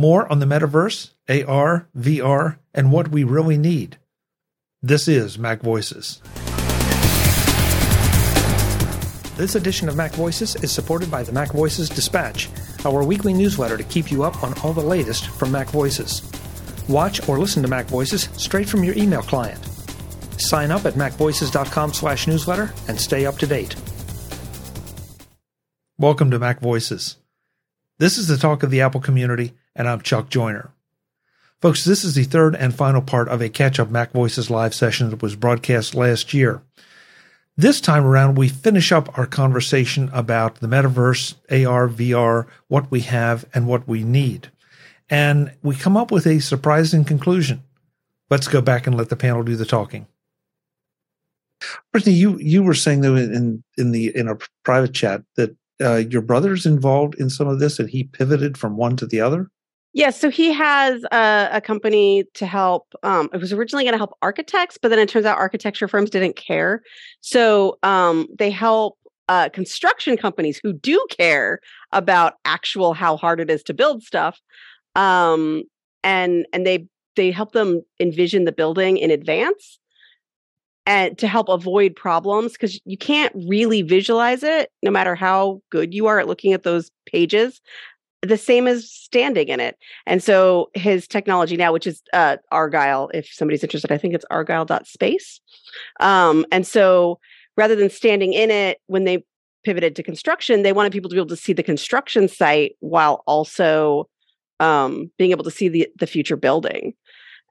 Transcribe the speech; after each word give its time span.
More 0.00 0.30
on 0.30 0.38
the 0.38 0.46
metaverse, 0.46 1.10
AR, 1.28 1.88
VR, 1.98 2.58
and 2.72 2.92
what 2.92 3.08
we 3.08 3.24
really 3.24 3.58
need. 3.58 3.96
This 4.80 5.08
is 5.08 5.40
Mac 5.40 5.60
Voices. 5.60 6.22
This 9.36 9.56
edition 9.56 9.88
of 9.88 9.96
Mac 9.96 10.12
Voices 10.12 10.54
is 10.62 10.70
supported 10.70 11.10
by 11.10 11.24
the 11.24 11.32
Mac 11.32 11.50
Voices 11.50 11.88
Dispatch, 11.88 12.48
our 12.84 13.02
weekly 13.02 13.32
newsletter 13.32 13.76
to 13.76 13.82
keep 13.82 14.12
you 14.12 14.22
up 14.22 14.40
on 14.44 14.56
all 14.60 14.72
the 14.72 14.80
latest 14.80 15.30
from 15.30 15.50
Mac 15.50 15.68
Voices. 15.70 16.22
Watch 16.88 17.28
or 17.28 17.40
listen 17.40 17.64
to 17.64 17.68
Mac 17.68 17.86
Voices 17.86 18.28
straight 18.36 18.68
from 18.68 18.84
your 18.84 18.96
email 18.96 19.22
client. 19.22 19.58
Sign 20.36 20.70
up 20.70 20.86
at 20.86 20.94
macvoices.com/newsletter 20.94 22.72
and 22.86 23.00
stay 23.00 23.26
up 23.26 23.36
to 23.38 23.48
date. 23.48 23.74
Welcome 25.98 26.30
to 26.30 26.38
Mac 26.38 26.60
Voices. 26.60 27.16
This 27.98 28.16
is 28.16 28.28
the 28.28 28.36
talk 28.36 28.62
of 28.62 28.70
the 28.70 28.80
Apple 28.80 29.00
community 29.00 29.54
and 29.78 29.88
I'm 29.88 30.00
Chuck 30.00 30.28
Joiner. 30.28 30.72
Folks, 31.62 31.84
this 31.84 32.02
is 32.02 32.14
the 32.14 32.24
third 32.24 32.56
and 32.56 32.74
final 32.74 33.00
part 33.00 33.28
of 33.28 33.40
a 33.40 33.48
catch 33.48 33.78
up 33.78 33.90
Mac 33.90 34.10
Voices 34.12 34.50
live 34.50 34.74
session 34.74 35.10
that 35.10 35.22
was 35.22 35.36
broadcast 35.36 35.94
last 35.94 36.34
year. 36.34 36.62
This 37.56 37.80
time 37.80 38.04
around, 38.04 38.36
we 38.36 38.48
finish 38.48 38.92
up 38.92 39.16
our 39.16 39.26
conversation 39.26 40.10
about 40.12 40.56
the 40.56 40.66
metaverse, 40.66 41.34
AR, 41.50 41.88
VR, 41.88 42.46
what 42.66 42.90
we 42.90 43.00
have 43.00 43.46
and 43.54 43.66
what 43.66 43.88
we 43.88 44.02
need. 44.02 44.50
And 45.08 45.52
we 45.62 45.74
come 45.74 45.96
up 45.96 46.10
with 46.10 46.26
a 46.26 46.40
surprising 46.40 47.04
conclusion. 47.04 47.62
Let's 48.30 48.48
go 48.48 48.60
back 48.60 48.86
and 48.86 48.96
let 48.96 49.08
the 49.08 49.16
panel 49.16 49.42
do 49.42 49.56
the 49.56 49.64
talking. 49.64 50.06
Brittany, 51.92 52.14
you, 52.14 52.38
you 52.38 52.62
were 52.62 52.74
saying 52.74 53.00
though 53.00 53.16
in, 53.16 53.64
in 53.76 53.92
the, 53.92 54.14
in 54.14 54.28
our 54.28 54.38
private 54.64 54.92
chat 54.92 55.22
that 55.36 55.56
uh, 55.80 55.96
your 55.96 56.22
brother's 56.22 56.66
involved 56.66 57.14
in 57.14 57.30
some 57.30 57.48
of 57.48 57.58
this 57.60 57.78
and 57.78 57.90
he 57.90 58.04
pivoted 58.04 58.58
from 58.58 58.76
one 58.76 58.96
to 58.96 59.06
the 59.06 59.20
other? 59.20 59.50
Yeah, 59.98 60.10
so 60.10 60.30
he 60.30 60.52
has 60.52 61.02
a, 61.10 61.48
a, 61.54 61.60
company 61.60 62.22
to 62.34 62.46
help. 62.46 62.86
Um, 63.02 63.28
it 63.32 63.38
was 63.38 63.52
originally 63.52 63.82
going 63.82 63.94
to 63.94 63.98
help 63.98 64.16
architects, 64.22 64.78
but 64.80 64.90
then 64.90 65.00
it 65.00 65.08
turns 65.08 65.26
out 65.26 65.38
architecture 65.38 65.88
firms 65.88 66.08
didn't 66.08 66.36
care. 66.36 66.82
So 67.20 67.80
um, 67.82 68.28
they 68.38 68.48
help 68.48 68.96
uh, 69.28 69.48
construction 69.48 70.16
companies 70.16 70.60
who 70.62 70.72
do 70.72 71.04
care 71.10 71.58
about 71.90 72.34
actual 72.44 72.94
how 72.94 73.16
hard 73.16 73.40
it 73.40 73.50
is 73.50 73.64
to 73.64 73.74
build 73.74 74.04
stuff, 74.04 74.38
um, 74.94 75.64
and 76.04 76.46
and 76.52 76.64
they 76.64 76.86
they 77.16 77.32
help 77.32 77.50
them 77.50 77.82
envision 77.98 78.44
the 78.44 78.52
building 78.52 78.98
in 78.98 79.10
advance 79.10 79.80
and 80.86 81.18
to 81.18 81.26
help 81.26 81.48
avoid 81.48 81.96
problems 81.96 82.52
because 82.52 82.80
you 82.84 82.96
can't 82.96 83.32
really 83.48 83.82
visualize 83.82 84.44
it 84.44 84.70
no 84.84 84.92
matter 84.92 85.16
how 85.16 85.60
good 85.70 85.92
you 85.92 86.06
are 86.06 86.20
at 86.20 86.28
looking 86.28 86.52
at 86.52 86.62
those 86.62 86.92
pages 87.04 87.60
the 88.22 88.36
same 88.36 88.66
as 88.66 88.90
standing 88.90 89.48
in 89.48 89.60
it. 89.60 89.76
And 90.06 90.22
so 90.22 90.70
his 90.74 91.06
technology 91.06 91.56
now, 91.56 91.72
which 91.72 91.86
is 91.86 92.02
uh, 92.12 92.36
Argyle, 92.50 93.10
if 93.14 93.28
somebody's 93.32 93.62
interested, 93.62 93.92
I 93.92 93.98
think 93.98 94.14
it's 94.14 94.24
argyle.space. 94.30 95.40
Um, 96.00 96.44
and 96.50 96.66
so 96.66 97.20
rather 97.56 97.76
than 97.76 97.90
standing 97.90 98.32
in 98.32 98.50
it, 98.50 98.80
when 98.86 99.04
they 99.04 99.24
pivoted 99.64 99.94
to 99.96 100.02
construction, 100.02 100.62
they 100.62 100.72
wanted 100.72 100.92
people 100.92 101.10
to 101.10 101.14
be 101.14 101.20
able 101.20 101.28
to 101.28 101.36
see 101.36 101.52
the 101.52 101.62
construction 101.62 102.28
site 102.28 102.72
while 102.80 103.22
also 103.26 104.08
um, 104.60 105.10
being 105.18 105.30
able 105.30 105.44
to 105.44 105.50
see 105.50 105.68
the, 105.68 105.88
the 105.98 106.06
future 106.06 106.36
building. 106.36 106.94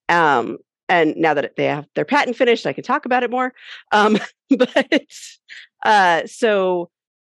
Um, 0.09 0.57
and 0.89 1.15
now 1.15 1.33
that 1.33 1.55
they 1.55 1.65
have 1.65 1.85
their 1.95 2.05
patent 2.05 2.37
finished, 2.37 2.65
I 2.65 2.73
can 2.73 2.83
talk 2.83 3.05
about 3.05 3.23
it 3.23 3.31
more. 3.31 3.53
Um, 3.91 4.17
but 4.57 5.05
uh, 5.83 6.25
so 6.25 6.89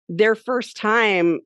their 0.08 0.34
first 0.34 0.76
time 0.76 1.40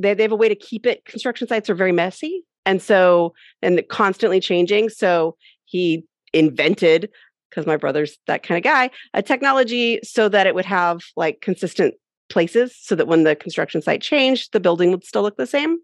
they, 0.00 0.14
they 0.14 0.22
have 0.22 0.32
a 0.32 0.36
way 0.36 0.48
to 0.48 0.54
keep 0.54 0.86
it. 0.86 1.04
Construction 1.04 1.46
sites 1.46 1.70
are 1.70 1.74
very 1.74 1.92
messy 1.92 2.44
and 2.66 2.82
so 2.82 3.34
and 3.62 3.82
constantly 3.88 4.40
changing. 4.40 4.88
So 4.88 5.36
he 5.64 6.04
invented 6.32 7.10
because 7.48 7.66
my 7.66 7.76
brother's 7.76 8.18
that 8.26 8.42
kind 8.42 8.56
of 8.56 8.62
guy 8.62 8.90
a 9.14 9.22
technology 9.22 9.98
so 10.04 10.28
that 10.28 10.46
it 10.46 10.54
would 10.54 10.64
have 10.64 11.00
like 11.16 11.40
consistent 11.40 11.94
places 12.28 12.76
so 12.80 12.94
that 12.94 13.08
when 13.08 13.24
the 13.24 13.34
construction 13.34 13.82
site 13.82 14.00
changed 14.00 14.52
the 14.52 14.60
building 14.60 14.92
would 14.92 15.04
still 15.04 15.22
look 15.22 15.36
the 15.36 15.46
same. 15.46 15.78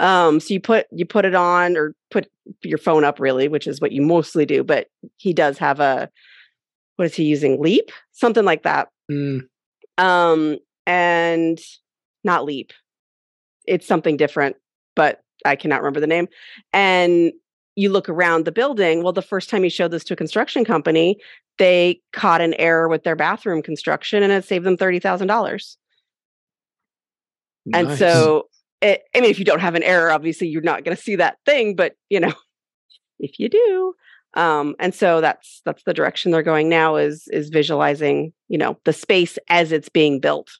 Um 0.00 0.40
so 0.40 0.54
you 0.54 0.60
put 0.60 0.86
you 0.90 1.04
put 1.04 1.24
it 1.26 1.34
on 1.34 1.76
or 1.76 1.94
put 2.10 2.30
your 2.62 2.78
phone 2.78 3.04
up 3.04 3.20
really 3.20 3.48
which 3.48 3.66
is 3.66 3.80
what 3.80 3.92
you 3.92 4.02
mostly 4.02 4.46
do 4.46 4.64
but 4.64 4.88
he 5.16 5.32
does 5.32 5.58
have 5.58 5.80
a 5.80 6.08
what 6.96 7.04
is 7.04 7.14
he 7.14 7.24
using 7.24 7.60
leap? 7.60 7.90
Something 8.12 8.44
like 8.44 8.62
that. 8.62 8.88
Mm. 9.10 9.42
um 9.98 10.56
and 10.86 11.60
not 12.24 12.44
leap 12.44 12.72
it's 13.66 13.86
something 13.86 14.16
different, 14.16 14.56
but 14.94 15.22
I 15.44 15.56
cannot 15.56 15.82
remember 15.82 16.00
the 16.00 16.06
name. 16.06 16.28
And 16.72 17.32
you 17.76 17.90
look 17.90 18.08
around 18.08 18.44
the 18.44 18.52
building. 18.52 19.02
Well, 19.02 19.12
the 19.12 19.22
first 19.22 19.50
time 19.50 19.62
he 19.62 19.68
showed 19.68 19.90
this 19.90 20.04
to 20.04 20.14
a 20.14 20.16
construction 20.16 20.64
company, 20.64 21.18
they 21.58 22.00
caught 22.12 22.40
an 22.40 22.54
error 22.54 22.88
with 22.88 23.04
their 23.04 23.16
bathroom 23.16 23.62
construction 23.62 24.22
and 24.22 24.32
it 24.32 24.44
saved 24.44 24.64
them 24.64 24.76
$30,000. 24.76 25.76
Nice. 27.66 27.88
And 27.88 27.98
so, 27.98 28.48
it, 28.80 29.02
I 29.14 29.20
mean, 29.20 29.30
if 29.30 29.38
you 29.38 29.44
don't 29.44 29.60
have 29.60 29.74
an 29.74 29.82
error, 29.82 30.10
obviously 30.10 30.48
you're 30.48 30.62
not 30.62 30.84
going 30.84 30.96
to 30.96 31.02
see 31.02 31.16
that 31.16 31.38
thing, 31.44 31.76
but 31.76 31.94
you 32.08 32.20
know, 32.20 32.32
if 33.18 33.38
you 33.38 33.48
do, 33.48 33.94
um, 34.34 34.76
and 34.78 34.94
so 34.94 35.22
that's 35.22 35.62
that's 35.64 35.82
the 35.84 35.94
direction 35.94 36.30
they're 36.30 36.42
going 36.42 36.68
now 36.68 36.96
is 36.96 37.26
is 37.32 37.48
visualizing, 37.48 38.34
you 38.48 38.58
know, 38.58 38.78
the 38.84 38.92
space 38.92 39.38
as 39.48 39.72
it's 39.72 39.88
being 39.88 40.20
built 40.20 40.50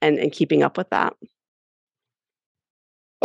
and 0.00 0.18
and 0.18 0.30
keeping 0.30 0.62
up 0.62 0.78
with 0.78 0.88
that. 0.90 1.14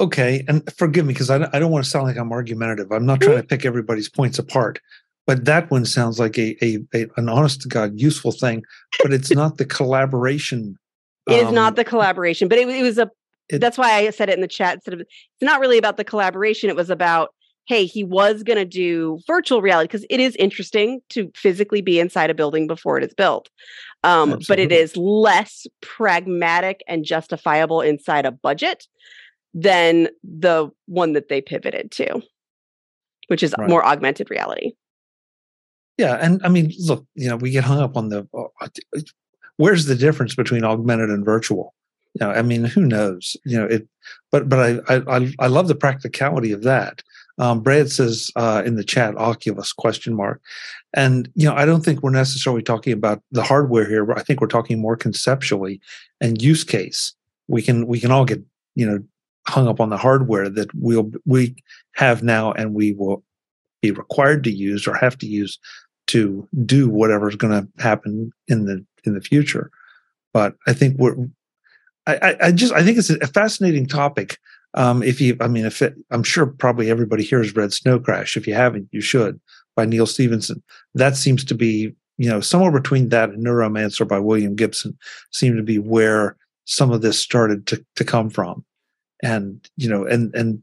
Okay, 0.02 0.44
and 0.48 0.68
forgive 0.74 1.06
me 1.06 1.14
because 1.14 1.30
I, 1.30 1.48
I 1.54 1.60
don't 1.60 1.72
want 1.72 1.86
to 1.86 1.90
sound 1.90 2.08
like 2.08 2.18
I'm 2.18 2.32
argumentative. 2.32 2.92
I'm 2.92 3.06
not 3.06 3.22
trying 3.22 3.38
to 3.38 3.44
pick 3.48 3.66
everybody's 3.66 4.10
points 4.10 4.40
apart, 4.40 4.82
but 5.28 5.46
that 5.46 5.70
one 5.70 5.86
sounds 5.86 6.18
like 6.18 6.40
a, 6.40 6.58
a, 6.66 6.80
a 6.96 7.08
an 7.18 7.30
honest 7.30 7.62
to 7.62 7.68
god 7.68 8.00
useful 8.00 8.32
thing. 8.32 8.64
But 9.04 9.14
it's 9.14 9.30
not 9.36 9.60
the 9.60 9.66
collaboration. 9.66 10.80
It 11.30 11.40
um, 11.40 11.48
is 11.48 11.54
not 11.54 11.70
um, 11.70 11.76
the 11.76 11.84
collaboration, 11.84 12.48
but 12.48 12.58
it, 12.58 12.68
it 12.68 12.82
was 12.82 12.98
a. 12.98 13.12
It, 13.50 13.60
that's 13.60 13.78
why 13.78 13.92
I 13.92 14.10
said 14.10 14.30
it 14.30 14.34
in 14.34 14.42
the 14.42 14.48
chat. 14.48 14.76
Instead 14.76 14.96
of 14.96 15.02
it's 15.02 15.12
not 15.40 15.60
really 15.60 15.78
about 15.78 15.98
the 15.98 16.04
collaboration. 16.04 16.72
It 16.72 16.76
was 16.76 16.90
about 16.90 17.30
hey, 17.68 17.86
he 17.86 18.04
was 18.04 18.42
going 18.42 18.58
to 18.58 18.66
do 18.66 19.20
virtual 19.28 19.62
reality 19.62 19.86
because 19.88 20.06
it 20.10 20.20
is 20.20 20.36
interesting 20.38 21.00
to 21.10 21.32
physically 21.36 21.82
be 21.82 22.00
inside 22.00 22.32
a 22.32 22.34
building 22.34 22.66
before 22.66 22.98
it 22.98 23.04
is 23.04 23.14
built. 23.14 23.50
Um, 24.04 24.40
but 24.48 24.58
it 24.58 24.72
is 24.72 24.98
less 24.98 25.68
pragmatic 25.80 26.82
and 26.88 27.06
justifiable 27.06 27.82
inside 27.82 28.26
a 28.26 28.32
budget 28.32 28.88
than 29.54 30.08
the 30.24 30.70
one 30.86 31.14
that 31.14 31.30
they 31.30 31.42
pivoted 31.42 31.92
to, 31.92 32.22
which 33.28 33.44
is 33.44 33.54
right. 33.58 33.70
more 33.70 33.86
augmented 33.86 34.30
reality. 34.30 34.74
Yeah, 35.98 36.18
and 36.22 36.42
I 36.44 36.50
mean, 36.50 36.74
look, 36.80 37.06
you 37.16 37.30
know, 37.30 37.36
we 37.36 37.52
get 37.52 37.64
hung 37.64 37.80
up 37.80 37.96
on 37.98 38.10
the 38.10 38.28
uh, 38.34 38.68
where's 39.58 39.86
the 39.86 39.96
difference 39.96 40.36
between 40.36 40.64
augmented 40.64 41.10
and 41.10 41.24
virtual. 41.24 41.74
You 42.14 42.26
know, 42.26 42.32
I 42.32 42.42
mean, 42.42 42.64
who 42.66 42.82
knows? 42.82 43.38
You 43.46 43.60
know, 43.60 43.66
it. 43.66 43.88
But 44.32 44.50
but 44.50 44.82
I 44.90 44.96
I 45.08 45.34
I 45.40 45.48
love 45.48 45.68
the 45.68 45.76
practicality 45.76 46.52
of 46.52 46.64
that. 46.64 47.04
Um, 47.38 47.62
Brad 47.62 47.92
says 47.92 48.30
uh, 48.36 48.62
in 48.66 48.76
the 48.76 48.84
chat, 48.84 49.18
Oculus 49.18 49.74
question 49.74 50.14
mark, 50.14 50.42
and 50.94 51.30
you 51.36 51.48
know, 51.48 51.56
I 51.56 51.66
don't 51.66 51.84
think 51.84 52.02
we're 52.02 52.12
necessarily 52.12 52.62
talking 52.62 52.94
about 52.94 53.22
the 53.32 53.44
hardware 53.44 53.88
here. 53.88 54.06
But 54.06 54.18
I 54.18 54.22
think 54.24 54.42
we're 54.42 54.48
talking 54.48 54.80
more 54.80 54.98
conceptually 54.98 55.80
and 56.20 56.42
use 56.42 56.64
case. 56.64 57.14
We 57.48 57.62
can 57.62 57.88
we 57.88 58.00
can 58.00 58.12
all 58.12 58.26
get 58.26 58.42
you 58.76 58.86
know 58.86 59.00
hung 59.48 59.68
up 59.68 59.80
on 59.80 59.90
the 59.90 59.98
hardware 59.98 60.50
that 60.50 60.74
we'll 60.76 61.12
we 61.26 61.56
have 61.96 62.24
now 62.24 62.52
and 62.54 62.74
we 62.74 62.94
will 62.94 63.24
be 63.82 63.92
required 63.92 64.44
to 64.44 64.52
use 64.52 64.88
or 64.88 64.96
have 64.96 65.18
to 65.18 65.26
use 65.26 65.58
to 66.08 66.48
do 66.66 66.90
whatever 66.90 67.30
is 67.30 67.36
going 67.36 67.54
to 67.54 67.84
happen 67.84 68.32
in 68.48 68.66
the 68.66 68.86
in 69.04 69.14
the 69.14 69.22
future. 69.22 69.72
But 70.34 70.56
I 70.68 70.74
think 70.74 70.98
we're 70.98 71.16
I, 72.08 72.36
I 72.42 72.52
just 72.52 72.74
I 72.74 72.84
think 72.84 72.98
it's 72.98 73.10
a 73.10 73.28
fascinating 73.28 73.88
topic. 73.88 74.38
Um, 74.74 75.04
if 75.04 75.20
you, 75.20 75.36
I 75.42 75.48
mean, 75.48 75.66
if 75.66 75.82
it, 75.82 75.96
I'm 76.12 76.24
sure 76.24 76.46
probably 76.46 76.90
everybody 76.90 77.24
here 77.24 77.40
has 77.40 77.56
read 77.56 77.74
Snow 77.74 78.00
Crash. 78.00 78.38
If 78.38 78.48
you 78.48 78.54
haven't, 78.54 78.88
you 78.92 79.02
should 79.02 79.40
by 79.76 79.86
Neal 79.86 80.06
Stephenson. 80.06 80.64
That 80.96 81.18
seems 81.18 81.44
to 81.46 81.56
be, 81.56 81.94
you 82.18 82.30
know, 82.30 82.40
somewhere 82.40 82.72
between 82.72 83.10
that 83.10 83.30
and 83.30 83.46
Neuromancer 83.46 84.08
by 84.08 84.20
William 84.20 84.56
Gibson 84.56 84.98
seem 85.32 85.58
to 85.58 85.64
be 85.64 85.78
where 85.78 86.38
some 86.66 86.92
of 86.92 87.02
this 87.02 87.20
started 87.20 87.68
to, 87.68 87.86
to 87.98 88.06
come 88.06 88.30
from 88.30 88.64
and 89.24 89.70
you 89.78 89.90
know 89.90 90.06
and 90.06 90.34
and 90.36 90.62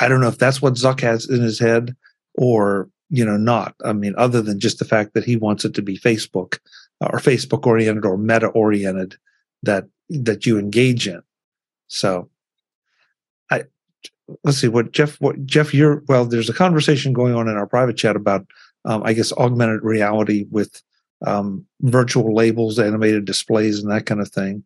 i 0.00 0.08
don't 0.08 0.20
know 0.20 0.28
if 0.28 0.38
that's 0.38 0.62
what 0.62 0.74
zuck 0.74 1.00
has 1.00 1.28
in 1.28 1.40
his 1.40 1.58
head 1.58 1.94
or 2.34 2.88
you 3.10 3.24
know 3.24 3.36
not. 3.36 3.74
I 3.84 3.92
mean 3.92 4.14
other 4.16 4.40
than 4.40 4.60
just 4.60 4.78
the 4.78 4.84
fact 4.84 5.14
that 5.14 5.24
he 5.24 5.36
wants 5.36 5.64
it 5.64 5.74
to 5.74 5.82
be 5.82 5.98
facebook 5.98 6.58
uh, 7.00 7.08
or 7.12 7.18
facebook 7.18 7.66
oriented 7.66 8.06
or 8.06 8.16
meta 8.16 8.46
oriented 8.48 9.16
that 9.62 9.86
that 10.08 10.46
you 10.46 10.58
engage 10.58 11.06
in. 11.06 11.22
So 11.88 12.30
i 13.50 13.64
let's 14.44 14.58
see 14.58 14.68
what 14.68 14.92
jeff 14.92 15.20
what 15.20 15.44
jeff 15.44 15.74
you're 15.74 16.02
well 16.08 16.24
there's 16.24 16.48
a 16.48 16.54
conversation 16.54 17.12
going 17.12 17.34
on 17.34 17.48
in 17.48 17.56
our 17.56 17.66
private 17.66 17.96
chat 17.96 18.16
about 18.16 18.46
um, 18.84 19.02
i 19.04 19.12
guess 19.12 19.32
augmented 19.32 19.82
reality 19.82 20.46
with 20.50 20.82
um, 21.26 21.66
virtual 21.82 22.34
labels 22.34 22.78
animated 22.78 23.24
displays 23.24 23.80
and 23.80 23.90
that 23.90 24.06
kind 24.06 24.20
of 24.20 24.28
thing 24.28 24.64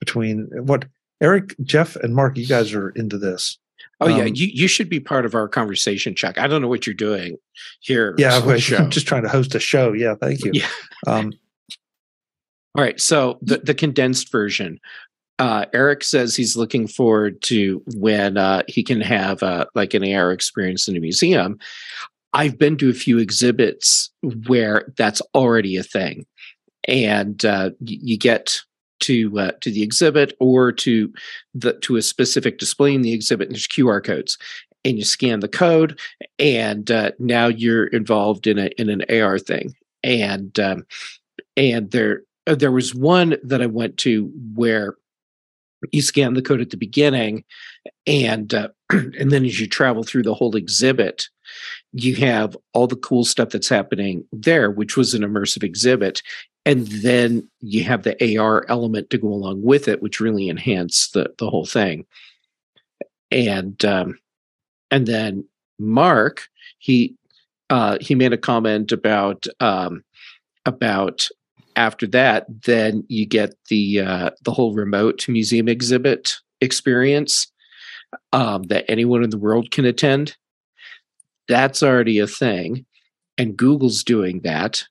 between 0.00 0.48
what 0.66 0.86
Eric, 1.22 1.54
Jeff, 1.62 1.94
and 1.96 2.14
Mark, 2.14 2.36
you 2.36 2.46
guys 2.46 2.74
are 2.74 2.90
into 2.90 3.16
this. 3.16 3.58
Oh 4.00 4.12
um, 4.12 4.18
yeah, 4.18 4.24
you 4.24 4.48
you 4.52 4.66
should 4.66 4.88
be 4.88 5.00
part 5.00 5.24
of 5.24 5.34
our 5.34 5.48
conversation, 5.48 6.14
Chuck. 6.14 6.38
I 6.38 6.48
don't 6.48 6.60
know 6.60 6.68
what 6.68 6.86
you're 6.86 6.94
doing 6.94 7.36
here. 7.80 8.14
Yeah, 8.18 8.38
I'm 8.44 8.90
just 8.90 9.06
trying 9.06 9.22
to 9.22 9.28
host 9.28 9.54
a 9.54 9.60
show. 9.60 9.92
Yeah, 9.92 10.16
thank 10.20 10.44
you. 10.44 10.50
Yeah. 10.52 10.68
Um, 11.06 11.32
All 12.74 12.82
right, 12.82 13.00
so 13.00 13.38
the 13.40 13.58
the 13.58 13.74
condensed 13.74 14.32
version. 14.32 14.80
Uh, 15.38 15.66
Eric 15.72 16.04
says 16.04 16.36
he's 16.36 16.56
looking 16.56 16.86
forward 16.86 17.40
to 17.42 17.82
when 17.96 18.36
uh, 18.36 18.62
he 18.68 18.82
can 18.82 19.00
have 19.00 19.42
uh, 19.42 19.64
like 19.74 19.92
an 19.94 20.04
AR 20.04 20.30
experience 20.30 20.86
in 20.86 20.96
a 20.96 21.00
museum. 21.00 21.58
I've 22.32 22.58
been 22.58 22.76
to 22.78 22.90
a 22.90 22.94
few 22.94 23.18
exhibits 23.18 24.10
where 24.46 24.92
that's 24.96 25.20
already 25.34 25.76
a 25.76 25.82
thing, 25.82 26.26
and 26.86 27.44
uh, 27.44 27.70
you 27.80 28.18
get 28.18 28.62
to 29.02 29.38
uh, 29.38 29.52
to 29.60 29.70
the 29.70 29.82
exhibit 29.82 30.34
or 30.40 30.72
to 30.72 31.12
the 31.54 31.74
to 31.80 31.96
a 31.96 32.02
specific 32.02 32.58
display 32.58 32.94
in 32.94 33.02
the 33.02 33.12
exhibit, 33.12 33.48
and 33.48 33.54
there's 33.54 33.68
QR 33.68 34.02
codes, 34.02 34.38
and 34.84 34.98
you 34.98 35.04
scan 35.04 35.40
the 35.40 35.48
code, 35.48 35.98
and 36.38 36.90
uh, 36.90 37.12
now 37.18 37.46
you're 37.46 37.86
involved 37.86 38.46
in 38.46 38.58
a 38.58 38.66
in 38.78 38.88
an 38.88 39.04
AR 39.10 39.38
thing, 39.38 39.74
and 40.02 40.58
um, 40.58 40.86
and 41.56 41.90
there 41.90 42.22
there 42.46 42.72
was 42.72 42.94
one 42.94 43.36
that 43.42 43.62
I 43.62 43.66
went 43.66 43.98
to 43.98 44.30
where 44.54 44.96
you 45.90 46.02
scan 46.02 46.34
the 46.34 46.42
code 46.42 46.60
at 46.60 46.70
the 46.70 46.76
beginning 46.76 47.44
and 48.06 48.54
uh, 48.54 48.68
and 48.90 49.30
then 49.30 49.44
as 49.44 49.60
you 49.60 49.66
travel 49.66 50.02
through 50.02 50.22
the 50.22 50.34
whole 50.34 50.54
exhibit 50.56 51.28
you 51.92 52.14
have 52.16 52.56
all 52.72 52.86
the 52.86 52.96
cool 52.96 53.24
stuff 53.24 53.50
that's 53.50 53.68
happening 53.68 54.24
there 54.32 54.70
which 54.70 54.96
was 54.96 55.14
an 55.14 55.22
immersive 55.22 55.62
exhibit 55.62 56.22
and 56.64 56.86
then 56.86 57.48
you 57.60 57.82
have 57.82 58.02
the 58.02 58.38
AR 58.38 58.64
element 58.68 59.10
to 59.10 59.18
go 59.18 59.28
along 59.28 59.62
with 59.62 59.88
it 59.88 60.02
which 60.02 60.20
really 60.20 60.48
enhanced 60.48 61.12
the 61.12 61.32
the 61.38 61.48
whole 61.48 61.66
thing 61.66 62.06
and 63.30 63.84
um 63.84 64.18
and 64.90 65.06
then 65.06 65.44
Mark 65.78 66.48
he 66.78 67.14
uh 67.70 67.98
he 68.00 68.14
made 68.14 68.32
a 68.32 68.38
comment 68.38 68.92
about 68.92 69.46
um 69.60 70.02
about 70.64 71.28
after 71.76 72.06
that, 72.08 72.46
then 72.64 73.04
you 73.08 73.26
get 73.26 73.54
the 73.68 74.00
uh, 74.00 74.30
the 74.42 74.52
whole 74.52 74.74
remote 74.74 75.28
museum 75.28 75.68
exhibit 75.68 76.36
experience 76.60 77.48
um, 78.32 78.64
that 78.64 78.84
anyone 78.88 79.24
in 79.24 79.30
the 79.30 79.38
world 79.38 79.70
can 79.70 79.84
attend. 79.84 80.36
That's 81.48 81.82
already 81.82 82.18
a 82.18 82.26
thing, 82.26 82.86
and 83.38 83.56
Google's 83.56 84.04
doing 84.04 84.40
that. 84.40 84.84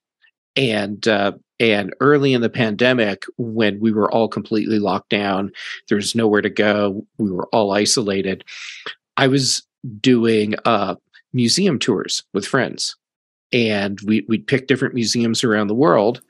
And 0.56 1.08
uh, 1.08 1.34
and 1.60 1.94
early 2.00 2.34
in 2.34 2.42
the 2.42 2.50
pandemic, 2.50 3.24
when 3.38 3.80
we 3.80 3.92
were 3.92 4.12
all 4.12 4.28
completely 4.28 4.80
locked 4.80 5.10
down, 5.10 5.52
there's 5.90 6.16
nowhere 6.16 6.42
to 6.42 6.50
go. 6.50 7.06
We 7.20 7.32
were 7.32 7.48
all 7.54 7.72
isolated. 7.72 8.44
I 9.16 9.28
was 9.28 9.64
doing 10.00 10.56
uh, 10.66 10.96
museum 11.34 11.80
tours 11.80 12.24
with 12.34 12.48
friends, 12.48 12.96
and 13.54 14.00
we 14.02 14.26
we'd 14.28 14.48
pick 14.48 14.68
different 14.68 14.96
museums 14.96 15.44
around 15.44 15.68
the 15.68 15.76
world, 15.76 16.22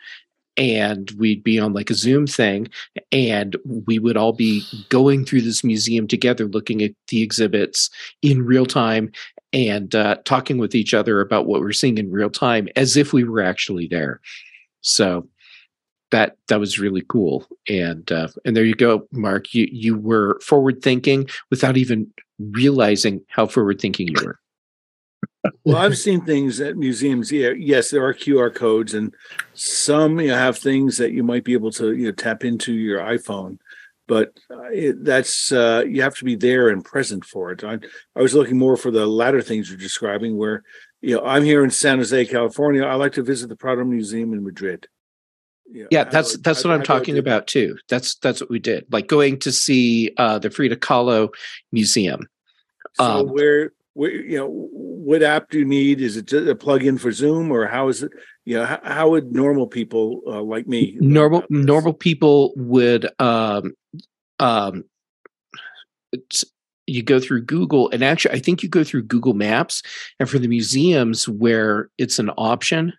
and 0.58 1.10
we'd 1.12 1.44
be 1.44 1.60
on 1.60 1.74
like 1.74 1.90
a 1.90 1.96
Zoom 1.96 2.28
thing, 2.28 2.68
and 3.12 3.56
we 3.64 4.00
would 4.00 4.18
all 4.18 4.34
be 4.34 4.64
going 4.90 5.26
through 5.26 5.42
this 5.42 5.64
museum 5.64 6.08
together, 6.08 6.46
looking 6.46 6.84
at 6.84 6.92
the 7.08 7.22
exhibits 7.24 7.90
in 8.22 8.46
real 8.46 8.66
time 8.66 9.12
and 9.54 9.94
uh, 9.96 10.18
talking 10.26 10.58
with 10.58 10.76
each 10.76 10.94
other 10.94 11.22
about 11.22 11.46
what 11.46 11.62
we're 11.62 11.72
seeing 11.72 11.98
in 11.98 12.12
real 12.12 12.30
time, 12.30 12.68
as 12.76 12.98
if 12.98 13.14
we 13.14 13.24
were 13.24 13.42
actually 13.42 13.88
there. 13.88 14.22
So 14.82 15.28
that 16.12 16.38
that 16.48 16.60
was 16.60 16.80
really 16.80 17.04
cool, 17.08 17.48
and 17.70 18.12
uh, 18.12 18.28
and 18.46 18.56
there 18.56 18.66
you 18.66 18.76
go, 18.76 19.08
Mark. 19.12 19.54
You 19.54 19.68
you 19.72 19.98
were 19.98 20.40
forward 20.42 20.82
thinking 20.82 21.30
without 21.50 21.78
even 21.78 22.12
realizing 22.40 23.22
how 23.30 23.46
forward 23.46 23.80
thinking 23.80 24.08
you 24.08 24.26
were 24.26 24.40
well, 25.64 25.78
I've 25.78 25.98
seen 25.98 26.22
things 26.22 26.60
at 26.60 26.78
museums. 26.78 27.32
Yeah, 27.32 27.52
yes, 27.58 27.90
there 27.90 28.06
are 28.06 28.14
QR 28.14 28.54
codes, 28.54 28.94
and 28.94 29.14
some 29.54 30.20
you 30.20 30.30
know, 30.30 30.36
have 30.36 30.58
things 30.58 30.98
that 30.98 31.12
you 31.12 31.24
might 31.24 31.44
be 31.44 31.54
able 31.54 31.72
to 31.72 31.94
you 31.94 32.06
know 32.06 32.12
tap 32.12 32.44
into 32.44 32.74
your 32.74 33.00
iPhone. 33.00 33.58
But 34.12 34.38
uh, 34.50 34.64
it, 34.74 35.06
that's 35.06 35.54
uh, 35.54 35.86
you 35.88 36.02
have 36.02 36.18
to 36.18 36.26
be 36.26 36.36
there 36.36 36.68
and 36.68 36.84
present 36.84 37.24
for 37.24 37.50
it. 37.54 37.64
I, 37.64 37.80
I 38.14 38.22
was 38.22 38.34
looking 38.34 38.58
more 38.58 38.76
for 38.76 38.92
the 38.92 39.06
latter 39.06 39.42
things 39.42 39.70
you're 39.70 39.78
describing, 39.78 40.36
where 40.36 40.64
you 41.00 41.16
know 41.16 41.24
I'm 41.24 41.46
here 41.46 41.64
in 41.64 41.72
San 41.72 42.00
Jose, 42.00 42.26
California. 42.26 42.84
I 42.84 42.96
like 42.96 43.14
to 43.14 43.24
visit 43.24 43.48
the 43.48 43.56
Prado 43.56 43.86
Museum 43.86 44.34
in 44.34 44.44
Madrid. 44.44 44.86
You 45.72 45.84
know, 45.84 45.88
yeah, 45.92 46.04
that's 46.04 46.36
that's 46.40 46.62
what 46.66 46.72
I, 46.72 46.76
am 46.76 46.84
talking 46.84 47.18
about 47.18 47.48
too. 47.48 47.78
That's 47.88 48.16
that's 48.16 48.42
what 48.42 48.50
we 48.50 48.60
did. 48.60 48.86
Like 48.92 49.08
going 49.08 49.40
to 49.40 49.52
see 49.54 50.12
uh, 50.18 50.40
the 50.40 50.52
Frida 50.52 50.76
Kahlo 50.76 51.30
Museum. 51.72 52.28
So 52.96 53.04
um, 53.06 53.28
where 53.28 53.72
you 53.96 54.36
know 54.36 54.50
what 54.50 55.24
app 55.24 55.50
do 55.50 55.60
you 55.60 55.64
need 55.64 56.02
is 56.02 56.18
it 56.18 56.26
just 56.26 56.50
a 56.50 56.56
plug-in 56.56 56.98
for 56.98 57.14
zoom 57.14 57.50
or 57.50 57.66
how 57.66 57.88
is 57.88 58.04
it 58.04 58.12
you 58.46 58.58
know 58.58 58.66
how, 58.66 58.80
how 58.84 59.10
would 59.10 59.32
normal 59.32 59.68
people 59.68 60.22
uh, 60.28 60.42
like 60.42 60.68
me 60.68 60.98
normal 61.00 61.44
normal 61.50 61.94
people 61.94 62.54
would 62.56 63.08
um 63.20 63.74
um 64.40 64.84
you 66.88 67.04
go 67.04 67.20
through 67.20 67.42
google 67.42 67.90
and 67.92 68.04
actually 68.04 68.36
i 68.36 68.40
think 68.40 68.64
you 68.64 68.70
go 68.70 68.84
through 68.84 69.04
google 69.04 69.34
maps 69.34 69.82
and 70.20 70.30
for 70.30 70.40
the 70.40 70.48
museums 70.48 71.28
where 71.28 71.90
it's 71.98 72.20
an 72.20 72.30
option 72.38 72.94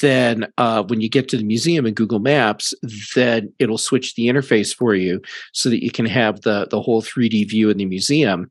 then 0.00 0.46
uh, 0.56 0.82
when 0.84 1.02
you 1.02 1.08
get 1.10 1.28
to 1.28 1.36
the 1.36 1.44
museum 1.44 1.84
in 1.84 1.92
Google 1.92 2.20
Maps, 2.20 2.72
then 3.14 3.52
it'll 3.58 3.76
switch 3.76 4.14
the 4.14 4.26
interface 4.26 4.74
for 4.74 4.94
you 4.94 5.20
so 5.52 5.68
that 5.68 5.84
you 5.84 5.90
can 5.90 6.06
have 6.06 6.40
the 6.42 6.66
the 6.70 6.80
whole 6.80 7.02
3D 7.02 7.50
view 7.50 7.68
in 7.68 7.76
the 7.76 7.84
museum 7.84 8.50